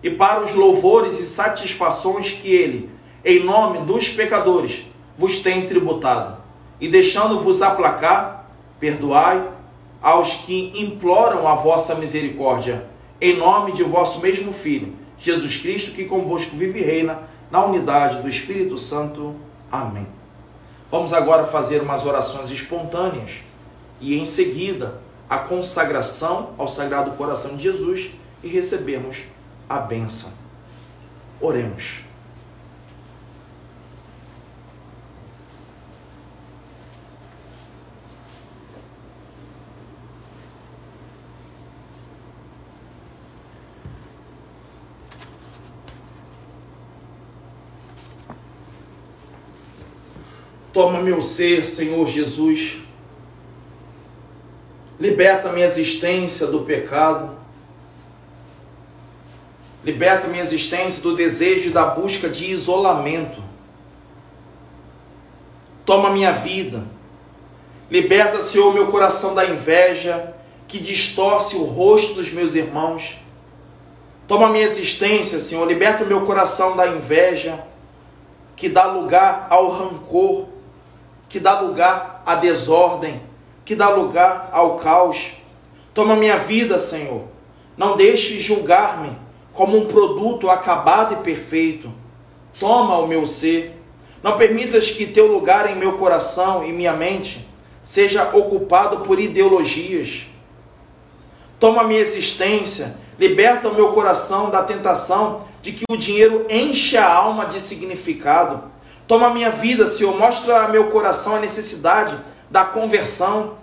e 0.02 0.10
para 0.10 0.42
os 0.42 0.52
louvores 0.52 1.18
e 1.18 1.24
satisfações 1.24 2.30
que 2.30 2.52
ele, 2.52 2.90
em 3.24 3.42
nome 3.42 3.78
dos 3.78 4.10
pecadores, 4.10 4.84
vos 5.16 5.38
tem 5.38 5.64
tributado 5.64 6.36
e 6.78 6.88
deixando-vos 6.90 7.62
aplacar, 7.62 8.50
perdoai 8.78 9.48
aos 10.02 10.34
que 10.34 10.70
imploram 10.74 11.48
a 11.48 11.54
vossa 11.54 11.94
misericórdia, 11.94 12.84
em 13.18 13.34
nome 13.34 13.72
de 13.72 13.82
vosso 13.82 14.20
mesmo 14.20 14.52
Filho, 14.52 14.92
Jesus 15.16 15.56
Cristo, 15.56 15.92
que 15.92 16.04
convosco 16.04 16.54
vive 16.54 16.80
e 16.80 16.84
reina, 16.84 17.22
na 17.50 17.64
unidade 17.64 18.20
do 18.20 18.28
Espírito 18.28 18.76
Santo. 18.76 19.34
Amém. 19.72 20.06
Vamos 20.90 21.14
agora 21.14 21.46
fazer 21.46 21.80
umas 21.80 22.04
orações 22.04 22.50
espontâneas 22.50 23.42
e 24.00 24.16
em 24.16 24.24
seguida 24.24 25.00
a 25.28 25.38
consagração 25.38 26.54
ao 26.58 26.68
Sagrado 26.68 27.12
Coração 27.12 27.56
de 27.56 27.64
Jesus 27.64 28.10
e 28.42 28.48
recebermos 28.48 29.24
a 29.68 29.78
bênção. 29.78 30.32
Oremos. 31.40 32.04
Toma 50.72 51.00
meu 51.00 51.22
ser, 51.22 51.64
Senhor 51.64 52.04
Jesus. 52.04 52.83
Liberta 54.98 55.52
minha 55.52 55.66
existência 55.66 56.46
do 56.46 56.60
pecado. 56.60 57.30
Liberta 59.84 60.28
minha 60.28 60.42
existência 60.42 61.02
do 61.02 61.14
desejo 61.14 61.68
e 61.68 61.72
da 61.72 61.86
busca 61.86 62.28
de 62.28 62.50
isolamento. 62.50 63.42
Toma 65.84 66.10
minha 66.10 66.32
vida. 66.32 66.84
Liberta, 67.90 68.40
Senhor, 68.40 68.72
meu 68.72 68.86
coração 68.86 69.34
da 69.34 69.44
inveja 69.44 70.34
que 70.66 70.78
distorce 70.78 71.56
o 71.56 71.64
rosto 71.64 72.14
dos 72.14 72.32
meus 72.32 72.54
irmãos. 72.54 73.18
Toma 74.26 74.48
minha 74.48 74.64
existência, 74.64 75.38
Senhor. 75.38 75.66
Liberta 75.66 76.04
o 76.04 76.06
meu 76.06 76.22
coração 76.22 76.74
da 76.74 76.88
inveja 76.88 77.62
que 78.56 78.68
dá 78.68 78.84
lugar 78.84 79.46
ao 79.50 79.70
rancor 79.70 80.54
que 81.34 81.40
dá 81.40 81.58
lugar 81.58 82.22
à 82.24 82.36
desordem, 82.36 83.20
que 83.64 83.74
dá 83.74 83.88
lugar 83.88 84.48
ao 84.52 84.76
caos. 84.76 85.32
Toma 85.92 86.16
minha 86.16 86.38
vida, 86.38 86.78
Senhor. 86.78 87.22
Não 87.76 87.96
deixe 87.96 88.38
julgar-me 88.38 89.10
como 89.52 89.76
um 89.76 89.86
produto 89.86 90.50
acabado 90.50 91.14
e 91.14 91.16
perfeito. 91.24 91.92
Toma 92.58 92.98
o 92.98 93.06
meu 93.06 93.24
ser. 93.24 93.80
Não 94.22 94.36
permitas 94.36 94.90
que 94.90 95.06
teu 95.06 95.26
lugar 95.26 95.70
em 95.70 95.76
meu 95.76 95.92
coração 95.94 96.64
e 96.64 96.72
minha 96.72 96.92
mente 96.92 97.46
seja 97.82 98.30
ocupado 98.32 98.98
por 99.00 99.20
ideologias. 99.20 100.26
Toma 101.60 101.84
minha 101.84 102.00
existência, 102.00 102.96
liberta 103.18 103.68
o 103.68 103.74
meu 103.74 103.92
coração 103.92 104.50
da 104.50 104.62
tentação 104.62 105.44
de 105.62 105.72
que 105.72 105.84
o 105.90 105.96
dinheiro 105.96 106.46
enche 106.50 106.96
a 106.96 107.10
alma 107.12 107.46
de 107.46 107.60
significado 107.60 108.74
Toma 109.06 109.30
minha 109.30 109.50
vida, 109.50 109.86
Senhor, 109.86 110.18
mostra 110.18 110.64
a 110.64 110.68
meu 110.68 110.90
coração 110.90 111.36
a 111.36 111.40
necessidade 111.40 112.16
da 112.54 112.64
conversão, 112.64 113.54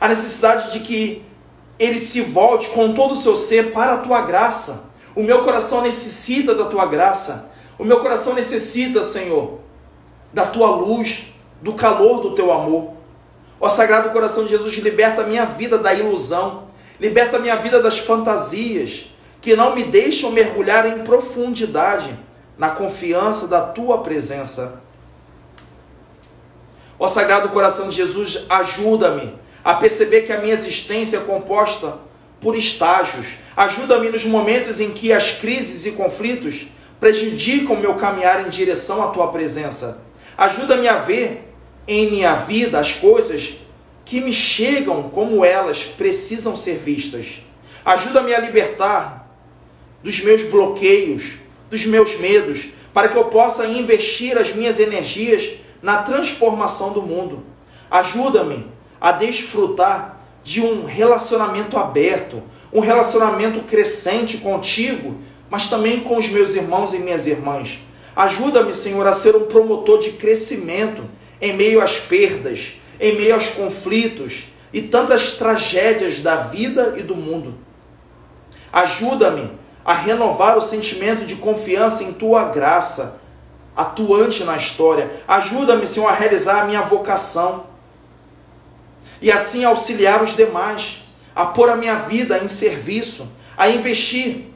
a 0.00 0.08
necessidade 0.08 0.72
de 0.72 0.80
que 0.80 1.26
ele 1.78 1.98
se 1.98 2.22
volte 2.22 2.70
com 2.70 2.94
todo 2.94 3.12
o 3.12 3.16
seu 3.16 3.36
ser 3.36 3.70
para 3.70 3.92
a 3.92 3.98
tua 3.98 4.22
graça. 4.22 4.84
O 5.14 5.22
meu 5.22 5.44
coração 5.44 5.82
necessita 5.82 6.54
da 6.54 6.64
tua 6.64 6.86
graça. 6.86 7.50
O 7.78 7.84
meu 7.84 8.00
coração 8.00 8.32
necessita, 8.32 9.02
Senhor, 9.02 9.58
da 10.32 10.46
tua 10.46 10.70
luz, 10.70 11.34
do 11.60 11.74
calor 11.74 12.22
do 12.22 12.34
teu 12.34 12.50
amor. 12.50 12.94
Ó 13.60 13.68
Sagrado 13.68 14.08
Coração 14.08 14.44
de 14.44 14.52
Jesus, 14.52 14.76
liberta 14.76 15.20
a 15.20 15.26
minha 15.26 15.44
vida 15.44 15.76
da 15.76 15.92
ilusão, 15.92 16.62
liberta 16.98 17.36
a 17.36 17.40
minha 17.40 17.56
vida 17.56 17.78
das 17.82 17.98
fantasias 17.98 19.10
que 19.42 19.54
não 19.54 19.74
me 19.74 19.84
deixam 19.84 20.32
mergulhar 20.32 20.86
em 20.86 21.04
profundidade 21.04 22.18
na 22.56 22.70
confiança 22.70 23.46
da 23.46 23.60
tua 23.60 23.98
presença. 23.98 24.87
Ó 26.98 27.06
Sagrado 27.06 27.50
Coração 27.50 27.88
de 27.88 27.96
Jesus, 27.96 28.44
ajuda-me 28.48 29.34
a 29.62 29.74
perceber 29.74 30.22
que 30.22 30.32
a 30.32 30.40
minha 30.40 30.54
existência 30.54 31.18
é 31.18 31.20
composta 31.20 31.98
por 32.40 32.56
estágios. 32.56 33.26
Ajuda-me 33.56 34.08
nos 34.08 34.24
momentos 34.24 34.80
em 34.80 34.90
que 34.90 35.12
as 35.12 35.32
crises 35.32 35.86
e 35.86 35.92
conflitos 35.92 36.68
prejudicam 36.98 37.76
meu 37.76 37.94
caminhar 37.94 38.46
em 38.46 38.50
direção 38.50 39.02
à 39.02 39.08
tua 39.08 39.30
presença. 39.30 40.02
Ajuda-me 40.36 40.88
a 40.88 40.98
ver 40.98 41.52
em 41.86 42.10
minha 42.10 42.34
vida 42.34 42.78
as 42.78 42.92
coisas 42.92 43.54
que 44.04 44.20
me 44.20 44.32
chegam 44.32 45.10
como 45.10 45.44
elas 45.44 45.84
precisam 45.84 46.56
ser 46.56 46.78
vistas. 46.78 47.42
Ajuda-me 47.84 48.34
a 48.34 48.40
libertar 48.40 49.28
dos 50.02 50.20
meus 50.20 50.42
bloqueios, 50.44 51.34
dos 51.70 51.84
meus 51.86 52.18
medos, 52.18 52.68
para 52.92 53.08
que 53.08 53.16
eu 53.16 53.26
possa 53.26 53.66
investir 53.66 54.36
as 54.38 54.54
minhas 54.54 54.80
energias 54.80 55.50
na 55.82 56.02
transformação 56.02 56.92
do 56.92 57.02
mundo. 57.02 57.44
Ajuda-me 57.90 58.66
a 59.00 59.12
desfrutar 59.12 60.20
de 60.42 60.60
um 60.60 60.84
relacionamento 60.84 61.78
aberto, 61.78 62.42
um 62.72 62.80
relacionamento 62.80 63.60
crescente 63.60 64.38
contigo, 64.38 65.16
mas 65.50 65.68
também 65.68 66.00
com 66.00 66.16
os 66.16 66.28
meus 66.28 66.54
irmãos 66.54 66.92
e 66.92 66.98
minhas 66.98 67.26
irmãs. 67.26 67.78
Ajuda-me, 68.14 68.74
Senhor, 68.74 69.06
a 69.06 69.12
ser 69.12 69.36
um 69.36 69.46
promotor 69.46 70.00
de 70.00 70.12
crescimento 70.12 71.04
em 71.40 71.56
meio 71.56 71.80
às 71.80 71.98
perdas, 71.98 72.72
em 73.00 73.14
meio 73.16 73.34
aos 73.34 73.48
conflitos 73.48 74.46
e 74.72 74.82
tantas 74.82 75.34
tragédias 75.34 76.20
da 76.20 76.36
vida 76.36 76.94
e 76.96 77.02
do 77.02 77.14
mundo. 77.14 77.54
Ajuda-me 78.72 79.50
a 79.84 79.94
renovar 79.94 80.58
o 80.58 80.60
sentimento 80.60 81.24
de 81.24 81.36
confiança 81.36 82.04
em 82.04 82.12
tua 82.12 82.44
graça, 82.44 83.20
atuante 83.78 84.42
na 84.42 84.56
história. 84.56 85.08
Ajuda-me, 85.28 85.86
Senhor, 85.86 86.08
a 86.08 86.12
realizar 86.12 86.62
a 86.62 86.64
minha 86.64 86.82
vocação 86.82 87.66
e 89.22 89.30
assim 89.30 89.64
auxiliar 89.64 90.20
os 90.20 90.34
demais, 90.34 91.04
a 91.34 91.46
pôr 91.46 91.70
a 91.70 91.76
minha 91.76 91.94
vida 91.94 92.38
em 92.38 92.48
serviço, 92.48 93.28
a 93.56 93.68
investir 93.68 94.46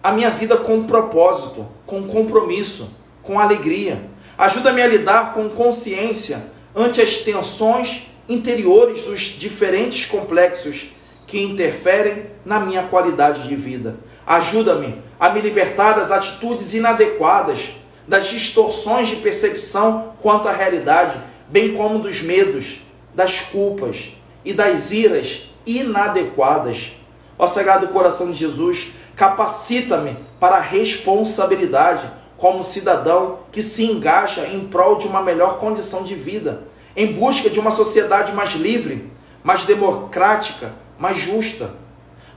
a 0.00 0.12
minha 0.12 0.30
vida 0.30 0.56
com 0.56 0.84
propósito, 0.84 1.66
com 1.84 2.04
compromisso, 2.04 2.88
com 3.24 3.40
alegria. 3.40 4.08
Ajuda-me 4.38 4.80
a 4.80 4.86
lidar 4.86 5.34
com 5.34 5.48
consciência 5.50 6.46
ante 6.76 7.02
as 7.02 7.18
tensões 7.18 8.04
interiores 8.28 9.02
dos 9.02 9.20
diferentes 9.20 10.06
complexos 10.06 10.92
que 11.26 11.42
interferem 11.42 12.26
na 12.44 12.60
minha 12.60 12.84
qualidade 12.84 13.48
de 13.48 13.56
vida. 13.56 13.96
Ajuda-me 14.28 15.02
a 15.18 15.30
me 15.30 15.40
libertar 15.40 15.94
das 15.94 16.10
atitudes 16.10 16.74
inadequadas, 16.74 17.70
das 18.06 18.26
distorções 18.26 19.08
de 19.08 19.16
percepção 19.16 20.12
quanto 20.20 20.46
à 20.46 20.52
realidade, 20.52 21.18
bem 21.48 21.74
como 21.74 21.98
dos 21.98 22.20
medos, 22.20 22.82
das 23.14 23.40
culpas 23.40 24.10
e 24.44 24.52
das 24.52 24.92
iras 24.92 25.48
inadequadas. 25.64 26.92
Ó 27.38 27.46
Sagrado 27.46 27.88
Coração 27.88 28.30
de 28.30 28.36
Jesus, 28.36 28.92
capacita-me 29.16 30.14
para 30.38 30.56
a 30.56 30.60
responsabilidade 30.60 32.06
como 32.36 32.62
cidadão 32.62 33.38
que 33.50 33.62
se 33.62 33.82
engaja 33.86 34.46
em 34.46 34.68
prol 34.68 34.96
de 34.96 35.06
uma 35.06 35.22
melhor 35.22 35.58
condição 35.58 36.04
de 36.04 36.14
vida, 36.14 36.64
em 36.94 37.14
busca 37.14 37.48
de 37.48 37.58
uma 37.58 37.70
sociedade 37.70 38.34
mais 38.34 38.52
livre, 38.52 39.10
mais 39.42 39.64
democrática, 39.64 40.74
mais 40.98 41.16
justa. 41.16 41.87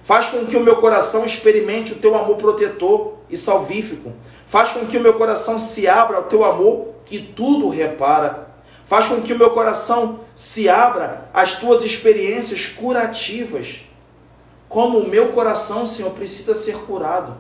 Faz 0.04 0.28
com 0.28 0.46
que 0.46 0.58
o 0.58 0.62
meu 0.62 0.78
coração 0.78 1.26
experimente 1.26 1.94
o 1.94 1.98
teu 1.98 2.16
amor 2.16 2.38
protetor 2.38 3.14
e 3.30 3.38
salvífico. 3.38 4.12
Faz 4.48 4.72
com 4.72 4.86
que 4.86 4.98
o 4.98 5.02
meu 5.02 5.14
coração 5.14 5.60
se 5.60 5.88
abra 5.88 6.18
ao 6.18 6.24
teu 6.24 6.44
amor 6.44 6.88
que 7.06 7.20
tudo 7.20 7.70
repara. 7.70 8.50
Faz 8.86 9.08
com 9.08 9.22
que 9.22 9.34
o 9.34 9.38
meu 9.38 9.52
coração 9.52 10.22
se 10.36 10.68
abra 10.68 11.30
às 11.34 11.56
tuas 11.56 11.86
experiências 11.86 12.66
curativas 12.66 13.82
como 14.72 15.00
o 15.00 15.10
meu 15.10 15.34
coração, 15.34 15.86
Senhor, 15.86 16.12
precisa 16.14 16.56
ser 16.56 16.78
curado. 16.78 17.36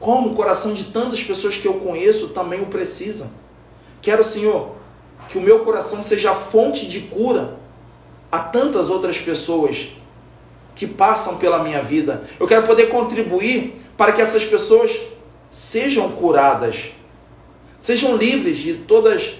Como 0.00 0.30
o 0.30 0.34
coração 0.34 0.72
de 0.72 0.84
tantas 0.84 1.22
pessoas 1.22 1.58
que 1.58 1.68
eu 1.68 1.74
conheço 1.74 2.28
também 2.28 2.62
o 2.62 2.66
precisam. 2.66 3.30
Quero, 4.00 4.24
Senhor, 4.24 4.76
que 5.28 5.36
o 5.36 5.42
meu 5.42 5.60
coração 5.66 6.00
seja 6.00 6.34
fonte 6.34 6.88
de 6.88 7.02
cura 7.02 7.58
a 8.32 8.38
tantas 8.38 8.88
outras 8.88 9.20
pessoas 9.20 9.90
que 10.78 10.86
passam 10.86 11.38
pela 11.38 11.62
minha 11.62 11.82
vida. 11.82 12.22
Eu 12.38 12.46
quero 12.46 12.64
poder 12.64 12.86
contribuir 12.86 13.84
para 13.96 14.12
que 14.12 14.22
essas 14.22 14.44
pessoas 14.44 14.96
sejam 15.50 16.12
curadas, 16.12 16.92
sejam 17.80 18.16
livres 18.16 18.58
de 18.58 18.74
todas 18.74 19.34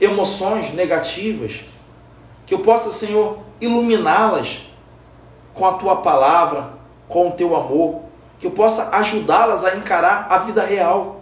emoções 0.00 0.74
negativas, 0.74 1.60
que 2.44 2.52
eu 2.52 2.58
possa, 2.58 2.90
Senhor, 2.90 3.38
iluminá-las 3.60 4.62
com 5.54 5.64
a 5.64 5.74
tua 5.74 5.96
palavra, 5.96 6.70
com 7.08 7.28
o 7.28 7.32
teu 7.32 7.54
amor, 7.54 8.00
que 8.40 8.48
eu 8.48 8.50
possa 8.50 8.88
ajudá-las 8.96 9.64
a 9.64 9.76
encarar 9.76 10.26
a 10.28 10.38
vida 10.38 10.64
real. 10.64 11.20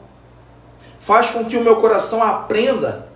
Faz 0.99 1.29
com 1.29 1.45
que 1.45 1.59
o 1.59 1.63
meu 1.63 1.77
coração 1.77 2.23
aprenda 2.23 3.07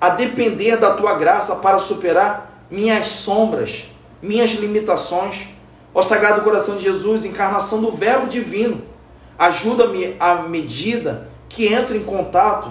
a 0.00 0.08
depender 0.08 0.78
da 0.78 0.94
tua 0.94 1.18
graça 1.18 1.56
para 1.56 1.78
superar 1.78 2.64
minhas 2.70 3.08
sombras, 3.08 3.84
minhas 4.22 4.52
limitações. 4.52 5.57
Ó 5.94 6.02
Sagrado 6.02 6.42
Coração 6.42 6.76
de 6.76 6.84
Jesus, 6.84 7.24
encarnação 7.24 7.80
do 7.80 7.90
Verbo 7.92 8.26
Divino, 8.26 8.82
ajuda-me 9.38 10.16
à 10.20 10.42
medida 10.42 11.28
que 11.48 11.72
entro 11.72 11.96
em 11.96 12.02
contato 12.02 12.70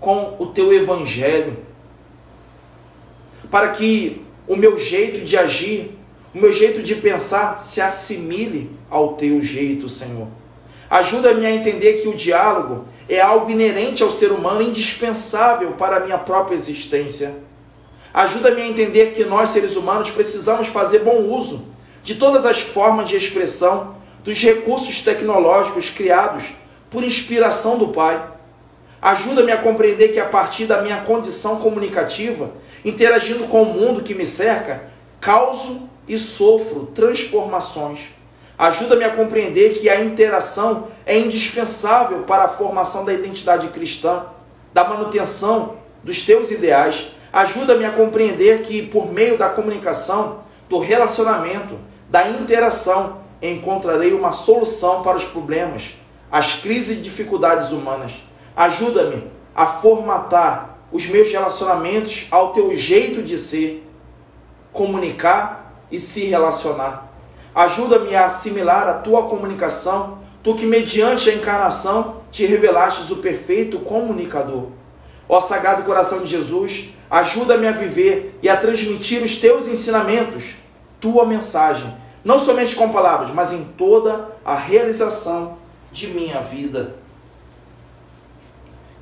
com 0.00 0.36
o 0.38 0.46
teu 0.46 0.72
Evangelho, 0.72 1.58
para 3.50 3.68
que 3.68 4.24
o 4.48 4.56
meu 4.56 4.76
jeito 4.78 5.24
de 5.24 5.36
agir 5.36 5.98
o 6.34 6.38
meu 6.38 6.52
jeito 6.52 6.82
de 6.82 6.94
pensar 6.94 7.58
se 7.58 7.80
assimile 7.80 8.70
ao 8.88 9.14
teu 9.14 9.40
jeito, 9.40 9.86
Senhor. 9.88 10.28
Ajuda-me 10.88 11.44
a 11.44 11.50
entender 11.50 12.00
que 12.00 12.08
o 12.08 12.14
diálogo 12.14 12.86
é 13.08 13.20
algo 13.20 13.50
inerente 13.50 14.02
ao 14.02 14.10
ser 14.10 14.32
humano, 14.32 14.62
indispensável 14.62 15.72
para 15.72 15.96
a 15.96 16.00
minha 16.00 16.16
própria 16.16 16.56
existência. 16.56 17.34
Ajuda-me 18.14 18.62
a 18.62 18.66
entender 18.66 19.12
que 19.12 19.24
nós, 19.24 19.50
seres 19.50 19.76
humanos, 19.76 20.10
precisamos 20.10 20.68
fazer 20.68 21.00
bom 21.00 21.18
uso 21.18 21.66
de 22.02 22.16
todas 22.16 22.44
as 22.44 22.60
formas 22.60 23.08
de 23.08 23.16
expressão 23.16 23.96
dos 24.24 24.40
recursos 24.40 25.00
tecnológicos 25.00 25.90
criados 25.90 26.44
por 26.90 27.02
inspiração 27.04 27.78
do 27.78 27.88
Pai. 27.88 28.22
Ajuda-me 29.00 29.50
a 29.50 29.56
compreender 29.56 30.12
que 30.12 30.20
a 30.20 30.26
partir 30.26 30.66
da 30.66 30.82
minha 30.82 31.02
condição 31.02 31.56
comunicativa, 31.56 32.50
interagindo 32.84 33.44
com 33.48 33.62
o 33.62 33.74
mundo 33.74 34.02
que 34.02 34.14
me 34.14 34.26
cerca, 34.26 34.84
causo 35.20 35.88
e 36.06 36.16
sofro 36.18 36.86
transformações. 36.94 38.10
Ajuda-me 38.58 39.04
a 39.04 39.10
compreender 39.10 39.72
que 39.72 39.88
a 39.88 40.04
interação 40.04 40.88
é 41.04 41.18
indispensável 41.18 42.20
para 42.20 42.44
a 42.44 42.48
formação 42.48 43.04
da 43.04 43.12
identidade 43.12 43.68
cristã, 43.68 44.26
da 44.72 44.84
manutenção 44.84 45.76
dos 46.04 46.22
teus 46.22 46.50
ideais. 46.50 47.08
Ajuda-me 47.32 47.84
a 47.84 47.90
compreender 47.90 48.62
que, 48.62 48.82
por 48.82 49.10
meio 49.10 49.36
da 49.36 49.48
comunicação, 49.48 50.40
do 50.68 50.78
relacionamento, 50.78 51.76
da 52.12 52.28
interação, 52.28 53.22
encontrarei 53.40 54.12
uma 54.12 54.32
solução 54.32 55.02
para 55.02 55.16
os 55.16 55.24
problemas, 55.24 55.94
as 56.30 56.56
crises 56.56 56.98
e 56.98 57.00
dificuldades 57.00 57.72
humanas. 57.72 58.12
Ajuda-me 58.54 59.24
a 59.54 59.64
formatar 59.64 60.76
os 60.92 61.06
meus 61.06 61.32
relacionamentos 61.32 62.26
ao 62.30 62.52
teu 62.52 62.76
jeito 62.76 63.22
de 63.22 63.38
ser, 63.38 63.90
comunicar 64.74 65.74
e 65.90 65.98
se 65.98 66.26
relacionar. 66.26 67.10
Ajuda-me 67.54 68.14
a 68.14 68.26
assimilar 68.26 68.86
a 68.88 68.98
tua 68.98 69.22
comunicação, 69.22 70.18
tu 70.42 70.54
que, 70.54 70.66
mediante 70.66 71.30
a 71.30 71.34
encarnação, 71.34 72.16
te 72.30 72.44
revelastes 72.44 73.10
o 73.10 73.16
perfeito 73.16 73.78
comunicador. 73.78 74.66
Ó 75.26 75.40
Sagrado 75.40 75.84
Coração 75.84 76.20
de 76.20 76.26
Jesus, 76.26 76.90
ajuda-me 77.10 77.66
a 77.66 77.72
viver 77.72 78.38
e 78.42 78.50
a 78.50 78.56
transmitir 78.58 79.22
os 79.22 79.38
teus 79.38 79.66
ensinamentos, 79.66 80.56
tua 81.00 81.24
mensagem, 81.24 82.01
não 82.24 82.38
somente 82.38 82.76
com 82.76 82.90
palavras, 82.90 83.30
mas 83.30 83.52
em 83.52 83.64
toda 83.76 84.28
a 84.44 84.54
realização 84.54 85.58
de 85.90 86.08
minha 86.08 86.40
vida. 86.40 86.94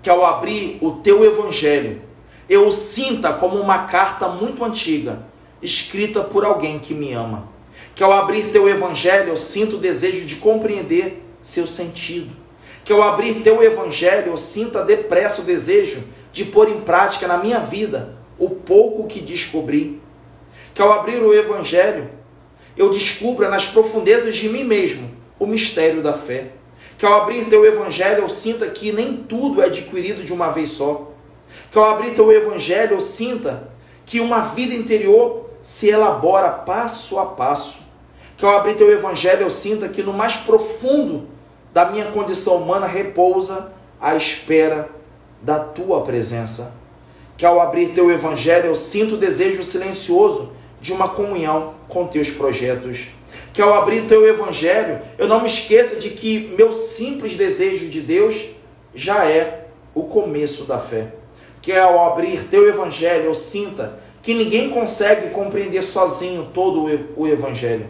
Que 0.03 0.09
ao 0.09 0.25
abrir 0.25 0.79
o 0.81 0.93
teu 0.93 1.25
evangelho, 1.25 2.01
eu 2.49 2.67
o 2.69 2.73
sinta 2.73 3.35
como 3.35 3.57
uma 3.57 3.85
carta 3.85 4.29
muito 4.29 4.65
antiga 4.65 5.31
escrita 5.63 6.23
por 6.23 6.45
alguém 6.45 6.79
que 6.79 6.95
me 6.95 7.13
ama. 7.13 7.49
Que 7.95 8.03
ao 8.03 8.13
abrir 8.13 8.51
teu 8.51 8.69
evangelho 8.69 9.29
eu 9.29 9.37
sinto 9.37 9.77
o 9.77 9.81
desejo 9.81 10.25
de 10.27 10.37
compreender 10.37 11.23
seu 11.43 11.67
sentido. 11.67 12.35
Que 12.85 12.93
ao 12.93 13.03
abrir 13.03 13.43
teu 13.43 13.63
evangelho 13.63 14.29
eu 14.29 14.37
sinta 14.37 14.85
depressa 14.85 15.43
o 15.43 15.45
desejo 15.45 16.03
de 16.33 16.45
pôr 16.45 16.69
em 16.69 16.81
prática 16.81 17.27
na 17.27 17.37
minha 17.37 17.61
vida 17.61 18.17
o 18.39 18.49
pouco 18.49 19.07
que 19.07 19.21
descobri. 19.21 20.01
Que 20.75 20.81
ao 20.81 20.93
abrir 20.93 21.23
o 21.23 21.35
evangelho 21.35 22.11
eu 22.81 22.89
descubra 22.89 23.51
nas 23.51 23.67
profundezas 23.67 24.35
de 24.37 24.49
mim 24.49 24.65
mesmo 24.65 25.11
o 25.39 25.47
mistério 25.47 26.03
da 26.03 26.15
fé. 26.15 26.53
Que 26.97 27.05
ao 27.05 27.13
abrir 27.13 27.45
teu 27.45 27.63
evangelho 27.67 28.23
eu 28.23 28.29
sinta 28.31 28.67
que 28.69 28.91
nem 28.91 29.17
tudo 29.17 29.61
é 29.61 29.67
adquirido 29.67 30.25
de 30.25 30.33
uma 30.33 30.49
vez 30.49 30.71
só. 30.71 31.11
Que 31.71 31.79
ao 31.79 31.85
abrir 31.85 32.15
teu 32.15 32.33
evangelho 32.33 32.95
eu 32.95 33.01
sinta 33.03 33.71
que 34.07 34.19
uma 34.19 34.41
vida 34.41 34.75
interior 34.75 35.51
se 35.63 35.91
elabora 35.91 36.49
passo 36.49 37.19
a 37.19 37.27
passo. 37.27 37.81
Que 38.39 38.47
ao 38.47 38.57
abrir 38.57 38.77
teu 38.77 38.91
evangelho 38.91 39.43
eu 39.43 39.51
sinta 39.51 39.87
que 39.87 40.03
no 40.03 40.15
mais 40.15 40.37
profundo 40.37 41.29
da 41.75 41.85
minha 41.91 42.07
condição 42.07 42.57
humana 42.57 42.87
repousa 42.87 43.73
a 44.01 44.17
espera 44.17 44.89
da 45.43 45.61
tua 45.61 46.01
presença. 46.01 46.75
Que 47.37 47.45
ao 47.45 47.61
abrir 47.61 47.89
teu 47.89 48.11
evangelho 48.11 48.69
eu 48.69 48.75
sinto 48.75 49.17
o 49.17 49.19
desejo 49.19 49.63
silencioso 49.63 50.53
de 50.81 50.93
uma 50.93 51.09
comunhão 51.09 51.75
com 51.89 52.07
teus 52.07 52.31
projetos. 52.31 53.09
Que 53.53 53.61
ao 53.61 53.75
abrir 53.75 54.07
teu 54.07 54.27
evangelho 54.27 55.01
eu 55.19 55.29
não 55.29 55.41
me 55.41 55.47
esqueça 55.47 55.97
de 55.97 56.11
que 56.11 56.53
meu 56.57 56.73
simples 56.73 57.37
desejo 57.37 57.89
de 57.89 58.01
Deus 58.01 58.47
já 58.95 59.25
é 59.25 59.67
o 59.95 60.05
começo 60.05 60.65
da 60.65 60.79
fé. 60.79 61.09
Que 61.61 61.73
ao 61.73 62.11
abrir 62.11 62.45
teu 62.45 62.69
evangelho 62.69 63.27
eu 63.27 63.35
sinta 63.35 63.99
que 64.23 64.35
ninguém 64.35 64.71
consegue 64.71 65.31
compreender 65.31 65.83
sozinho 65.83 66.49
todo 66.53 66.89
o 67.17 67.27
evangelho. 67.27 67.89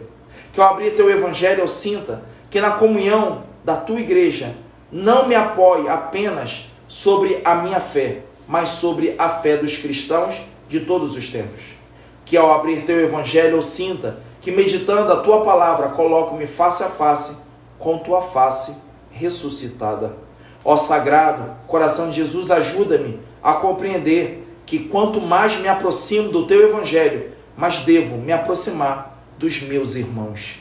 Que 0.53 0.59
ao 0.59 0.73
abrir 0.73 0.91
teu 0.91 1.09
evangelho 1.09 1.61
eu 1.61 1.67
sinta 1.67 2.23
que 2.49 2.59
na 2.59 2.71
comunhão 2.71 3.43
da 3.63 3.75
tua 3.75 3.99
igreja 3.99 4.53
não 4.91 5.27
me 5.27 5.35
apoie 5.35 5.87
apenas 5.87 6.65
sobre 6.87 7.39
a 7.45 7.55
minha 7.55 7.79
fé, 7.79 8.19
mas 8.47 8.69
sobre 8.69 9.15
a 9.17 9.29
fé 9.29 9.55
dos 9.55 9.77
cristãos 9.77 10.41
de 10.67 10.81
todos 10.81 11.15
os 11.15 11.29
tempos. 11.29 11.80
Que 12.25 12.37
ao 12.37 12.51
abrir 12.51 12.85
teu 12.85 12.99
evangelho 13.01 13.57
eu 13.57 13.61
sinta 13.61 14.19
que 14.41 14.51
meditando 14.51 15.11
a 15.11 15.21
tua 15.21 15.43
palavra 15.43 15.89
coloco-me 15.89 16.47
face 16.47 16.83
a 16.83 16.89
face 16.89 17.37
com 17.77 17.99
tua 17.99 18.21
face 18.21 18.77
ressuscitada. 19.11 20.15
Ó 20.63 20.75
sagrado 20.75 21.55
coração 21.67 22.09
de 22.09 22.17
Jesus, 22.17 22.51
ajuda-me 22.51 23.19
a 23.41 23.53
compreender 23.53 24.47
que 24.65 24.79
quanto 24.79 25.19
mais 25.19 25.59
me 25.59 25.67
aproximo 25.67 26.29
do 26.29 26.45
teu 26.45 26.69
evangelho, 26.69 27.31
mais 27.57 27.79
devo 27.79 28.17
me 28.17 28.31
aproximar 28.31 29.21
dos 29.37 29.61
meus 29.61 29.95
irmãos. 29.95 30.59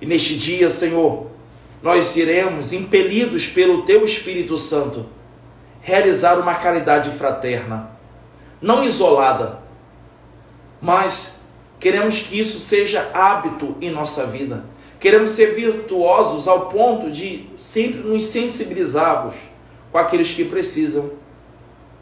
E 0.00 0.06
neste 0.06 0.36
dia, 0.36 0.68
Senhor, 0.68 1.26
nós 1.82 2.16
iremos, 2.16 2.72
impelidos 2.72 3.46
pelo 3.46 3.82
teu 3.82 4.04
Espírito 4.04 4.58
Santo, 4.58 5.06
realizar 5.80 6.38
uma 6.38 6.54
caridade 6.54 7.10
fraterna, 7.10 7.90
não 8.60 8.82
isolada, 8.84 9.59
mas 10.80 11.40
queremos 11.78 12.20
que 12.20 12.38
isso 12.38 12.58
seja 12.58 13.10
hábito 13.12 13.76
em 13.80 13.90
nossa 13.90 14.26
vida. 14.26 14.64
Queremos 14.98 15.30
ser 15.30 15.54
virtuosos 15.54 16.46
ao 16.46 16.66
ponto 16.66 17.10
de 17.10 17.46
sempre 17.56 18.00
nos 18.00 18.24
sensibilizarmos 18.24 19.34
com 19.90 19.98
aqueles 19.98 20.32
que 20.32 20.44
precisam 20.44 21.10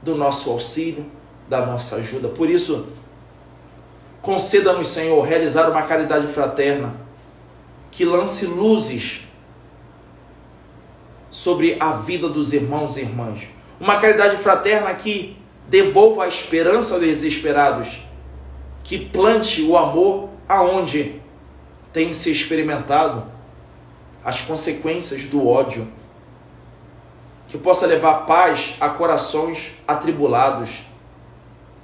do 0.03 0.17
nosso 0.17 0.51
auxílio, 0.51 1.07
da 1.49 1.65
nossa 1.65 1.97
ajuda. 1.97 2.29
Por 2.29 2.51
isso, 2.51 2.87
conceda-nos, 4.21 4.89
Senhor, 4.89 5.21
realizar 5.23 5.71
uma 5.71 5.83
caridade 5.83 6.27
fraterna 6.29 6.95
que 7.91 8.05
lance 8.05 8.47
luzes 8.47 9.23
sobre 11.31 11.77
a 11.79 11.93
vida 11.93 12.29
dos 12.29 12.53
irmãos 12.53 12.97
e 12.97 13.01
irmãs. 13.01 13.41
Uma 13.81 14.01
caridade 14.01 14.37
fraterna 14.39 14.93
que 14.95 15.37
devolva 15.69 16.25
a 16.25 16.29
esperança 16.29 16.95
aos 16.95 17.03
desesperados, 17.03 18.01
que 18.89 18.99
plante 18.99 19.61
o 19.61 19.77
amor 19.77 20.31
aonde 20.49 21.21
tem 21.93 22.11
se 22.15 22.33
experimentado 22.33 23.23
as 24.25 24.41
consequências 24.41 25.27
do 25.27 25.47
ódio 25.47 25.87
que 27.49 27.59
possa 27.59 27.87
levar 27.87 28.25
paz 28.25 28.77
a 28.81 28.89
corações 28.89 29.73
atribulados. 29.87 30.71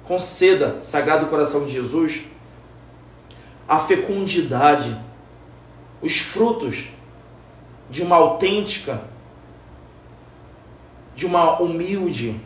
Conceda, 0.03 0.79
Sagrado 0.81 1.27
Coração 1.27 1.67
de 1.67 1.73
Jesus, 1.73 2.23
a 3.67 3.77
fecundidade, 3.77 4.99
os 6.01 6.17
frutos 6.17 6.87
de 7.87 8.01
uma 8.01 8.15
autêntica, 8.15 9.03
de 11.15 11.27
uma 11.27 11.61
humilde 11.61 12.41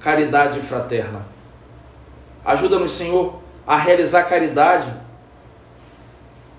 caridade 0.00 0.58
fraterna. 0.60 1.26
Ajuda-nos, 2.44 2.92
Senhor, 2.92 3.41
a 3.66 3.76
realizar 3.76 4.24
caridade 4.24 4.92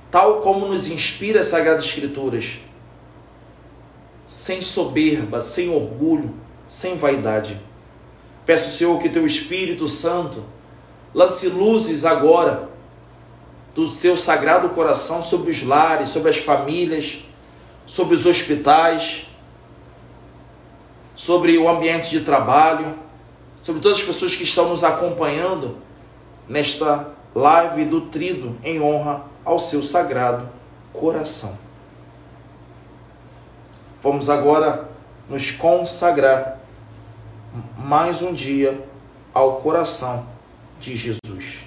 tal 0.10 0.41
como 0.41 0.68
nos 0.68 0.89
inspira 0.89 1.39
as 1.39 1.47
Sagradas 1.47 1.86
Escrituras 1.86 2.60
sem 4.26 4.62
soberba, 4.62 5.41
sem 5.41 5.70
orgulho, 5.70 6.34
sem 6.68 6.95
vaidade. 6.95 7.60
Peço, 8.45 8.78
Senhor, 8.78 8.99
que 9.01 9.10
teu 9.10 9.26
Espírito 9.26 9.88
Santo 9.88 10.43
lance 11.14 11.47
luzes 11.47 12.06
agora 12.06 12.70
do 13.76 13.88
seu 13.88 14.16
sagrado 14.16 14.70
coração 14.70 15.24
sobre 15.24 15.51
os 15.51 15.64
lares, 15.64 16.10
sobre 16.10 16.30
as 16.30 16.38
famílias, 16.38 17.20
sobre 17.86 18.16
os 18.16 18.26
hospitais, 18.26 19.28
sobre 21.16 21.58
o 21.58 21.68
ambiente 21.68 22.10
de 22.10 22.22
trabalho, 22.22 22.95
sobre 23.62 23.82
todas 23.82 23.97
as 23.97 24.04
pessoas 24.04 24.36
que 24.36 24.43
estão 24.43 24.70
nos 24.70 24.84
acompanhando 24.84 25.78
nesta 26.48 27.10
live 27.34 27.86
do 27.86 28.02
Trido 28.02 28.58
em 28.64 28.82
honra 28.82 29.24
ao 29.44 29.60
seu 29.60 29.82
sagrado 29.82 30.50
coração. 30.91 31.58
Vamos 34.02 34.30
agora 34.30 34.89
nos 35.30 35.52
consagrar 35.52 36.60
mais 37.78 38.22
um 38.22 38.34
dia 38.34 38.86
ao 39.34 39.62
coração 39.62 40.26
de 40.80 40.96
Jesus. 40.96 41.64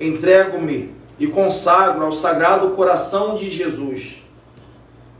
Entrego-me 0.00 0.94
e 1.18 1.26
consagro 1.26 2.06
ao 2.06 2.12
sagrado 2.12 2.70
coração 2.70 3.34
de 3.34 3.50
Jesus. 3.50 4.22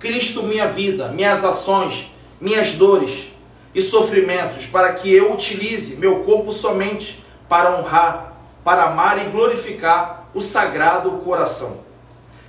Cristo, 0.00 0.44
minha 0.44 0.66
vida, 0.66 1.08
minhas 1.08 1.44
ações, 1.44 2.10
minhas 2.40 2.72
dores 2.72 3.26
e 3.74 3.82
sofrimentos, 3.82 4.64
para 4.64 4.94
que 4.94 5.12
eu 5.12 5.34
utilize 5.34 5.96
meu 5.96 6.20
corpo 6.20 6.50
somente 6.52 7.22
para 7.46 7.76
honrar, 7.76 8.32
para 8.64 8.84
amar 8.84 9.18
e 9.18 9.28
glorificar 9.28 10.30
o 10.32 10.40
sagrado 10.40 11.10
coração. 11.18 11.80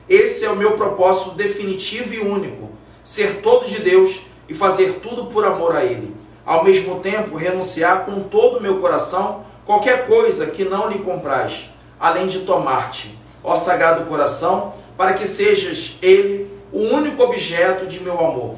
Esse 0.07 0.45
é 0.45 0.49
o 0.49 0.55
meu 0.55 0.77
propósito 0.77 1.31
definitivo 1.31 2.13
e 2.13 2.19
único: 2.21 2.69
ser 3.03 3.41
todo 3.41 3.67
de 3.67 3.79
Deus 3.79 4.21
e 4.47 4.53
fazer 4.53 5.01
tudo 5.03 5.25
por 5.25 5.43
amor 5.43 5.75
a 5.75 5.83
Ele. 5.83 6.15
Ao 6.45 6.63
mesmo 6.63 7.01
tempo, 7.01 7.35
renunciar 7.35 8.05
com 8.05 8.21
todo 8.21 8.59
o 8.59 8.61
meu 8.61 8.77
coração 8.77 9.43
qualquer 9.65 10.07
coisa 10.07 10.45
que 10.45 10.63
não 10.63 10.89
lhe 10.89 10.99
compraz, 10.99 11.69
além 11.99 12.27
de 12.27 12.39
tomar-te, 12.39 13.13
ó 13.43 13.57
Sagrado 13.57 14.05
Coração, 14.05 14.73
para 14.97 15.15
que 15.15 15.27
sejas 15.27 15.97
Ele 16.01 16.40
o 16.72 16.80
único 16.80 17.24
objeto 17.24 17.86
de 17.86 17.99
meu 18.01 18.19
amor, 18.19 18.55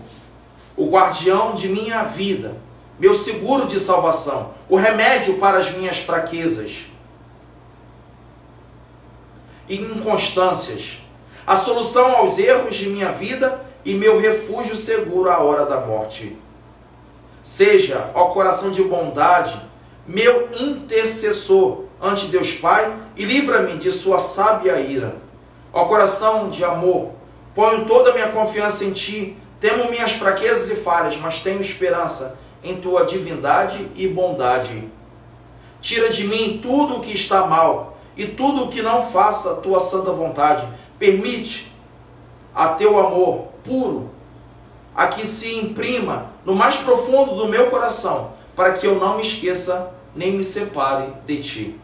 o 0.75 0.89
guardião 0.89 1.53
de 1.53 1.69
minha 1.69 2.03
vida 2.03 2.55
meu 2.99 3.13
seguro 3.13 3.67
de 3.67 3.79
salvação, 3.79 4.53
o 4.69 4.75
remédio 4.75 5.37
para 5.37 5.57
as 5.57 5.71
minhas 5.71 5.97
fraquezas 5.97 6.85
e 9.67 9.75
inconstâncias, 9.75 10.99
a 11.45 11.55
solução 11.55 12.15
aos 12.15 12.37
erros 12.37 12.75
de 12.75 12.89
minha 12.89 13.11
vida 13.11 13.61
e 13.83 13.93
meu 13.93 14.19
refúgio 14.19 14.75
seguro 14.75 15.29
à 15.29 15.39
hora 15.39 15.65
da 15.65 15.81
morte. 15.81 16.37
Seja, 17.43 18.11
ó 18.13 18.25
coração 18.25 18.71
de 18.71 18.83
bondade, 18.83 19.59
meu 20.07 20.49
intercessor 20.57 21.83
ante 22.01 22.27
Deus 22.27 22.53
Pai 22.53 22.95
e 23.17 23.25
livra-me 23.25 23.77
de 23.77 23.91
sua 23.91 24.19
sábia 24.19 24.79
ira. 24.79 25.15
Ó 25.73 25.85
coração 25.85 26.49
de 26.49 26.63
amor, 26.63 27.11
ponho 27.55 27.85
toda 27.85 28.11
a 28.11 28.13
minha 28.13 28.29
confiança 28.29 28.83
em 28.85 28.91
ti, 28.91 29.37
temo 29.59 29.89
minhas 29.89 30.13
fraquezas 30.13 30.69
e 30.69 30.81
falhas, 30.81 31.17
mas 31.17 31.39
tenho 31.39 31.61
esperança 31.61 32.37
em 32.63 32.77
tua 32.77 33.05
divindade 33.05 33.89
e 33.95 34.07
bondade. 34.07 34.87
Tira 35.81 36.09
de 36.09 36.25
mim 36.25 36.59
tudo 36.61 36.97
o 36.97 36.99
que 37.01 37.13
está 37.13 37.45
mal 37.45 37.97
e 38.15 38.25
tudo 38.25 38.63
o 38.63 38.67
que 38.69 38.81
não 38.81 39.03
faça 39.03 39.51
a 39.51 39.55
tua 39.55 39.79
santa 39.79 40.11
vontade. 40.11 40.67
Permite 40.97 41.71
a 42.55 42.69
teu 42.69 42.99
amor 42.99 43.47
puro 43.63 44.11
a 44.95 45.07
que 45.07 45.25
se 45.25 45.55
imprima 45.55 46.31
no 46.45 46.55
mais 46.55 46.77
profundo 46.77 47.35
do 47.35 47.47
meu 47.47 47.69
coração, 47.69 48.33
para 48.55 48.73
que 48.73 48.85
eu 48.85 48.95
não 48.95 49.15
me 49.15 49.23
esqueça 49.23 49.91
nem 50.15 50.31
me 50.31 50.43
separe 50.43 51.07
de 51.25 51.41
ti. 51.41 51.79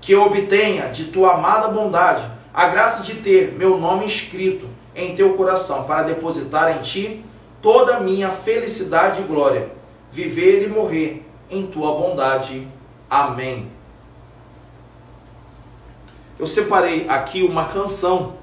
Que 0.00 0.12
eu 0.12 0.22
obtenha 0.22 0.88
de 0.88 1.04
tua 1.04 1.34
amada 1.34 1.68
bondade 1.68 2.24
a 2.52 2.66
graça 2.68 3.02
de 3.02 3.14
ter 3.14 3.52
meu 3.52 3.78
nome 3.78 4.06
escrito 4.06 4.66
em 4.94 5.16
teu 5.16 5.34
coração, 5.34 5.84
para 5.84 6.04
depositar 6.04 6.78
em 6.78 6.82
ti 6.82 7.24
toda 7.60 7.96
a 7.96 8.00
minha 8.00 8.30
felicidade 8.30 9.20
e 9.20 9.24
glória 9.24 9.82
viver 10.12 10.62
e 10.62 10.68
morrer 10.68 11.26
em 11.50 11.66
tua 11.66 11.92
bondade. 11.92 12.68
Amém. 13.08 13.70
Eu 16.38 16.46
separei 16.46 17.08
aqui 17.08 17.42
uma 17.42 17.66
canção 17.66 18.34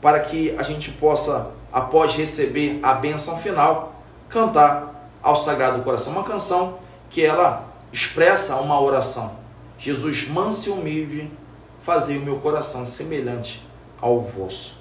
para 0.00 0.20
que 0.20 0.54
a 0.56 0.62
gente 0.62 0.92
possa, 0.92 1.50
após 1.72 2.14
receber 2.14 2.78
a 2.82 2.92
bênção 2.92 3.38
final, 3.38 4.02
cantar 4.28 5.10
ao 5.22 5.34
Sagrado 5.34 5.82
Coração, 5.82 6.12
uma 6.12 6.22
canção 6.22 6.78
que 7.10 7.24
ela 7.24 7.64
expressa 7.92 8.56
uma 8.56 8.80
oração. 8.80 9.36
Jesus, 9.78 10.28
manso 10.28 10.68
e 10.68 10.72
humilde, 10.72 11.30
fazei 11.80 12.18
o 12.18 12.22
meu 12.22 12.38
coração 12.38 12.86
semelhante 12.86 13.64
ao 14.00 14.20
vosso. 14.20 14.77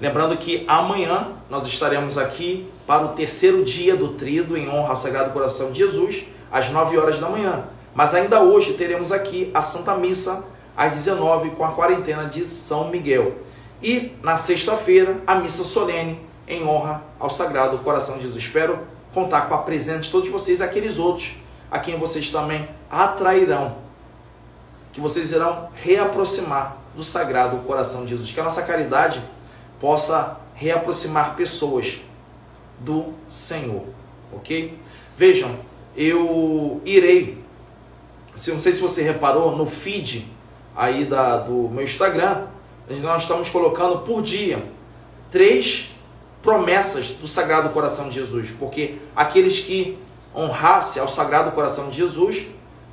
Lembrando 0.00 0.36
que 0.36 0.64
amanhã 0.68 1.28
nós 1.48 1.66
estaremos 1.66 2.18
aqui 2.18 2.70
para 2.86 3.04
o 3.04 3.08
terceiro 3.08 3.64
dia 3.64 3.96
do 3.96 4.08
trido 4.08 4.56
em 4.56 4.68
honra 4.68 4.90
ao 4.90 4.96
Sagrado 4.96 5.32
Coração 5.32 5.70
de 5.70 5.78
Jesus, 5.78 6.24
às 6.52 6.68
9 6.68 6.98
horas 6.98 7.18
da 7.18 7.28
manhã. 7.28 7.64
Mas 7.94 8.14
ainda 8.14 8.42
hoje 8.42 8.74
teremos 8.74 9.10
aqui 9.10 9.50
a 9.54 9.62
Santa 9.62 9.96
Missa 9.96 10.44
às 10.76 10.92
19 10.92 11.50
com 11.50 11.64
a 11.64 11.72
quarentena 11.72 12.24
de 12.24 12.44
São 12.44 12.88
Miguel. 12.88 13.36
E 13.82 14.12
na 14.22 14.36
sexta-feira, 14.36 15.16
a 15.26 15.36
missa 15.36 15.64
solene 15.64 16.20
em 16.46 16.64
honra 16.66 17.02
ao 17.18 17.30
Sagrado 17.30 17.78
Coração 17.78 18.16
de 18.16 18.24
Jesus. 18.24 18.42
Espero 18.42 18.80
contar 19.14 19.48
com 19.48 19.54
a 19.54 19.58
presença 19.58 20.00
de 20.00 20.10
todos 20.10 20.28
vocês, 20.28 20.60
aqueles 20.60 20.98
outros 20.98 21.32
a 21.70 21.78
quem 21.78 21.98
vocês 21.98 22.30
também 22.30 22.68
atrairão, 22.90 23.76
que 24.92 25.00
vocês 25.00 25.32
irão 25.32 25.68
reaproximar 25.74 26.76
do 26.94 27.02
Sagrado 27.02 27.56
Coração 27.58 28.04
de 28.04 28.10
Jesus. 28.10 28.30
Que 28.30 28.40
a 28.40 28.44
nossa 28.44 28.62
caridade 28.62 29.22
possa 29.80 30.38
reaproximar 30.54 31.36
pessoas 31.36 32.00
do 32.80 33.12
Senhor, 33.28 33.84
ok? 34.32 34.78
Vejam, 35.16 35.50
eu 35.96 36.80
irei, 36.84 37.38
não 38.48 38.60
sei 38.60 38.74
se 38.74 38.80
você 38.80 39.02
reparou, 39.02 39.56
no 39.56 39.66
feed 39.66 40.26
aí 40.74 41.04
da, 41.04 41.38
do 41.38 41.68
meu 41.70 41.84
Instagram, 41.84 42.46
nós 43.00 43.22
estamos 43.22 43.48
colocando 43.48 44.00
por 44.00 44.22
dia 44.22 44.62
três 45.30 45.90
promessas 46.42 47.08
do 47.08 47.26
Sagrado 47.26 47.70
Coração 47.70 48.08
de 48.08 48.14
Jesus, 48.14 48.50
porque 48.52 48.96
aqueles 49.14 49.60
que 49.60 49.98
honrassem 50.34 51.00
ao 51.02 51.08
Sagrado 51.08 51.50
Coração 51.52 51.88
de 51.88 51.96
Jesus, 51.96 52.46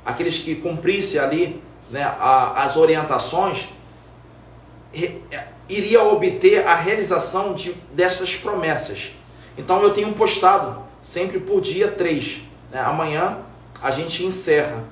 aqueles 0.04 0.38
que 0.38 0.56
cumprissem 0.56 1.20
ali 1.20 1.62
né, 1.90 2.02
a, 2.02 2.62
as 2.64 2.76
orientações, 2.76 3.68
iria 5.68 6.02
obter 6.02 6.66
a 6.66 6.74
realização 6.74 7.54
de, 7.54 7.72
dessas 7.92 8.36
promessas. 8.36 9.12
Então 9.56 9.82
eu 9.82 9.92
tenho 9.92 10.12
postado 10.12 10.82
sempre 11.02 11.38
por 11.38 11.60
dia 11.60 11.88
três. 11.90 12.42
Né? 12.70 12.80
Amanhã 12.80 13.38
a 13.82 13.90
gente 13.90 14.24
encerra 14.24 14.84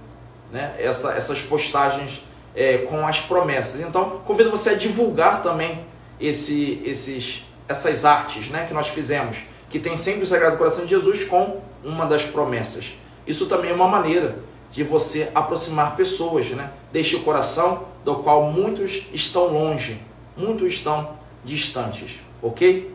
né, 0.51 0.75
essa, 0.79 1.13
essas 1.15 1.41
postagens 1.41 2.25
é, 2.55 2.79
com 2.79 3.07
as 3.07 3.21
promessas. 3.21 3.81
Então 3.81 4.21
convido 4.25 4.51
você 4.51 4.71
a 4.71 4.75
divulgar 4.75 5.43
também 5.43 5.85
esse, 6.21 6.83
esses, 6.85 7.45
essas 7.69 8.05
artes 8.05 8.49
né, 8.49 8.65
que 8.67 8.75
nós 8.75 8.89
fizemos, 8.89 9.39
que 9.69 9.79
tem 9.79 9.97
sempre 9.97 10.23
o 10.23 10.27
Sagrado 10.27 10.57
Coração 10.57 10.85
de 10.85 10.91
Jesus 10.91 11.25
com 11.25 11.61
uma 11.83 12.07
das 12.07 12.25
promessas. 12.25 12.95
Isso 13.27 13.47
também 13.47 13.71
é 13.71 13.75
uma 13.75 13.89
maneira 13.89 14.39
de 14.71 14.83
você 14.83 15.31
aproximar 15.35 15.97
pessoas, 15.97 16.49
né? 16.51 16.71
O 16.95 17.21
coração 17.21 17.85
do 18.05 18.17
qual 18.17 18.51
muitos 18.51 19.07
estão 19.13 19.47
longe, 19.47 20.01
muitos 20.37 20.75
estão 20.75 21.17
distantes, 21.45 22.21
ok? 22.41 22.93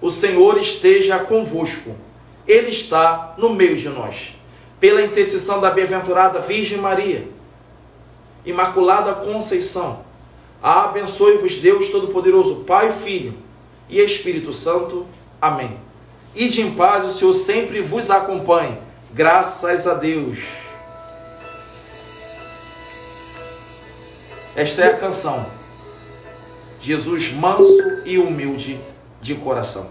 O 0.00 0.10
Senhor 0.10 0.58
esteja 0.58 1.18
convosco, 1.18 1.94
Ele 2.46 2.70
está 2.70 3.34
no 3.36 3.50
meio 3.50 3.76
de 3.76 3.88
nós. 3.88 4.34
Pela 4.78 5.02
intercessão 5.02 5.60
da 5.60 5.70
bem-aventurada 5.70 6.40
Virgem 6.40 6.78
Maria, 6.78 7.28
Imaculada 8.46 9.12
Conceição, 9.14 10.00
abençoe-vos 10.62 11.58
Deus 11.58 11.90
Todo-Poderoso, 11.90 12.64
Pai, 12.66 12.90
Filho 12.92 13.34
e 13.88 14.00
Espírito 14.00 14.52
Santo. 14.52 15.06
Amém. 15.40 15.76
Ide 16.34 16.62
em 16.62 16.74
paz, 16.74 17.04
o 17.04 17.10
Senhor 17.10 17.32
sempre 17.34 17.80
vos 17.80 18.10
acompanhe. 18.10 18.78
Graças 19.12 19.86
a 19.86 19.94
Deus. 19.94 20.38
Esta 24.54 24.82
é 24.82 24.86
a 24.94 24.96
canção. 24.96 25.59
Jesus 26.80 27.32
manso 27.32 28.02
e 28.04 28.18
humilde 28.18 28.78
de 29.20 29.34
coração. 29.34 29.90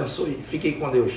abençoe. 0.00 0.38
Fiquem 0.48 0.72
com 0.72 0.86
Deus. 0.90 1.12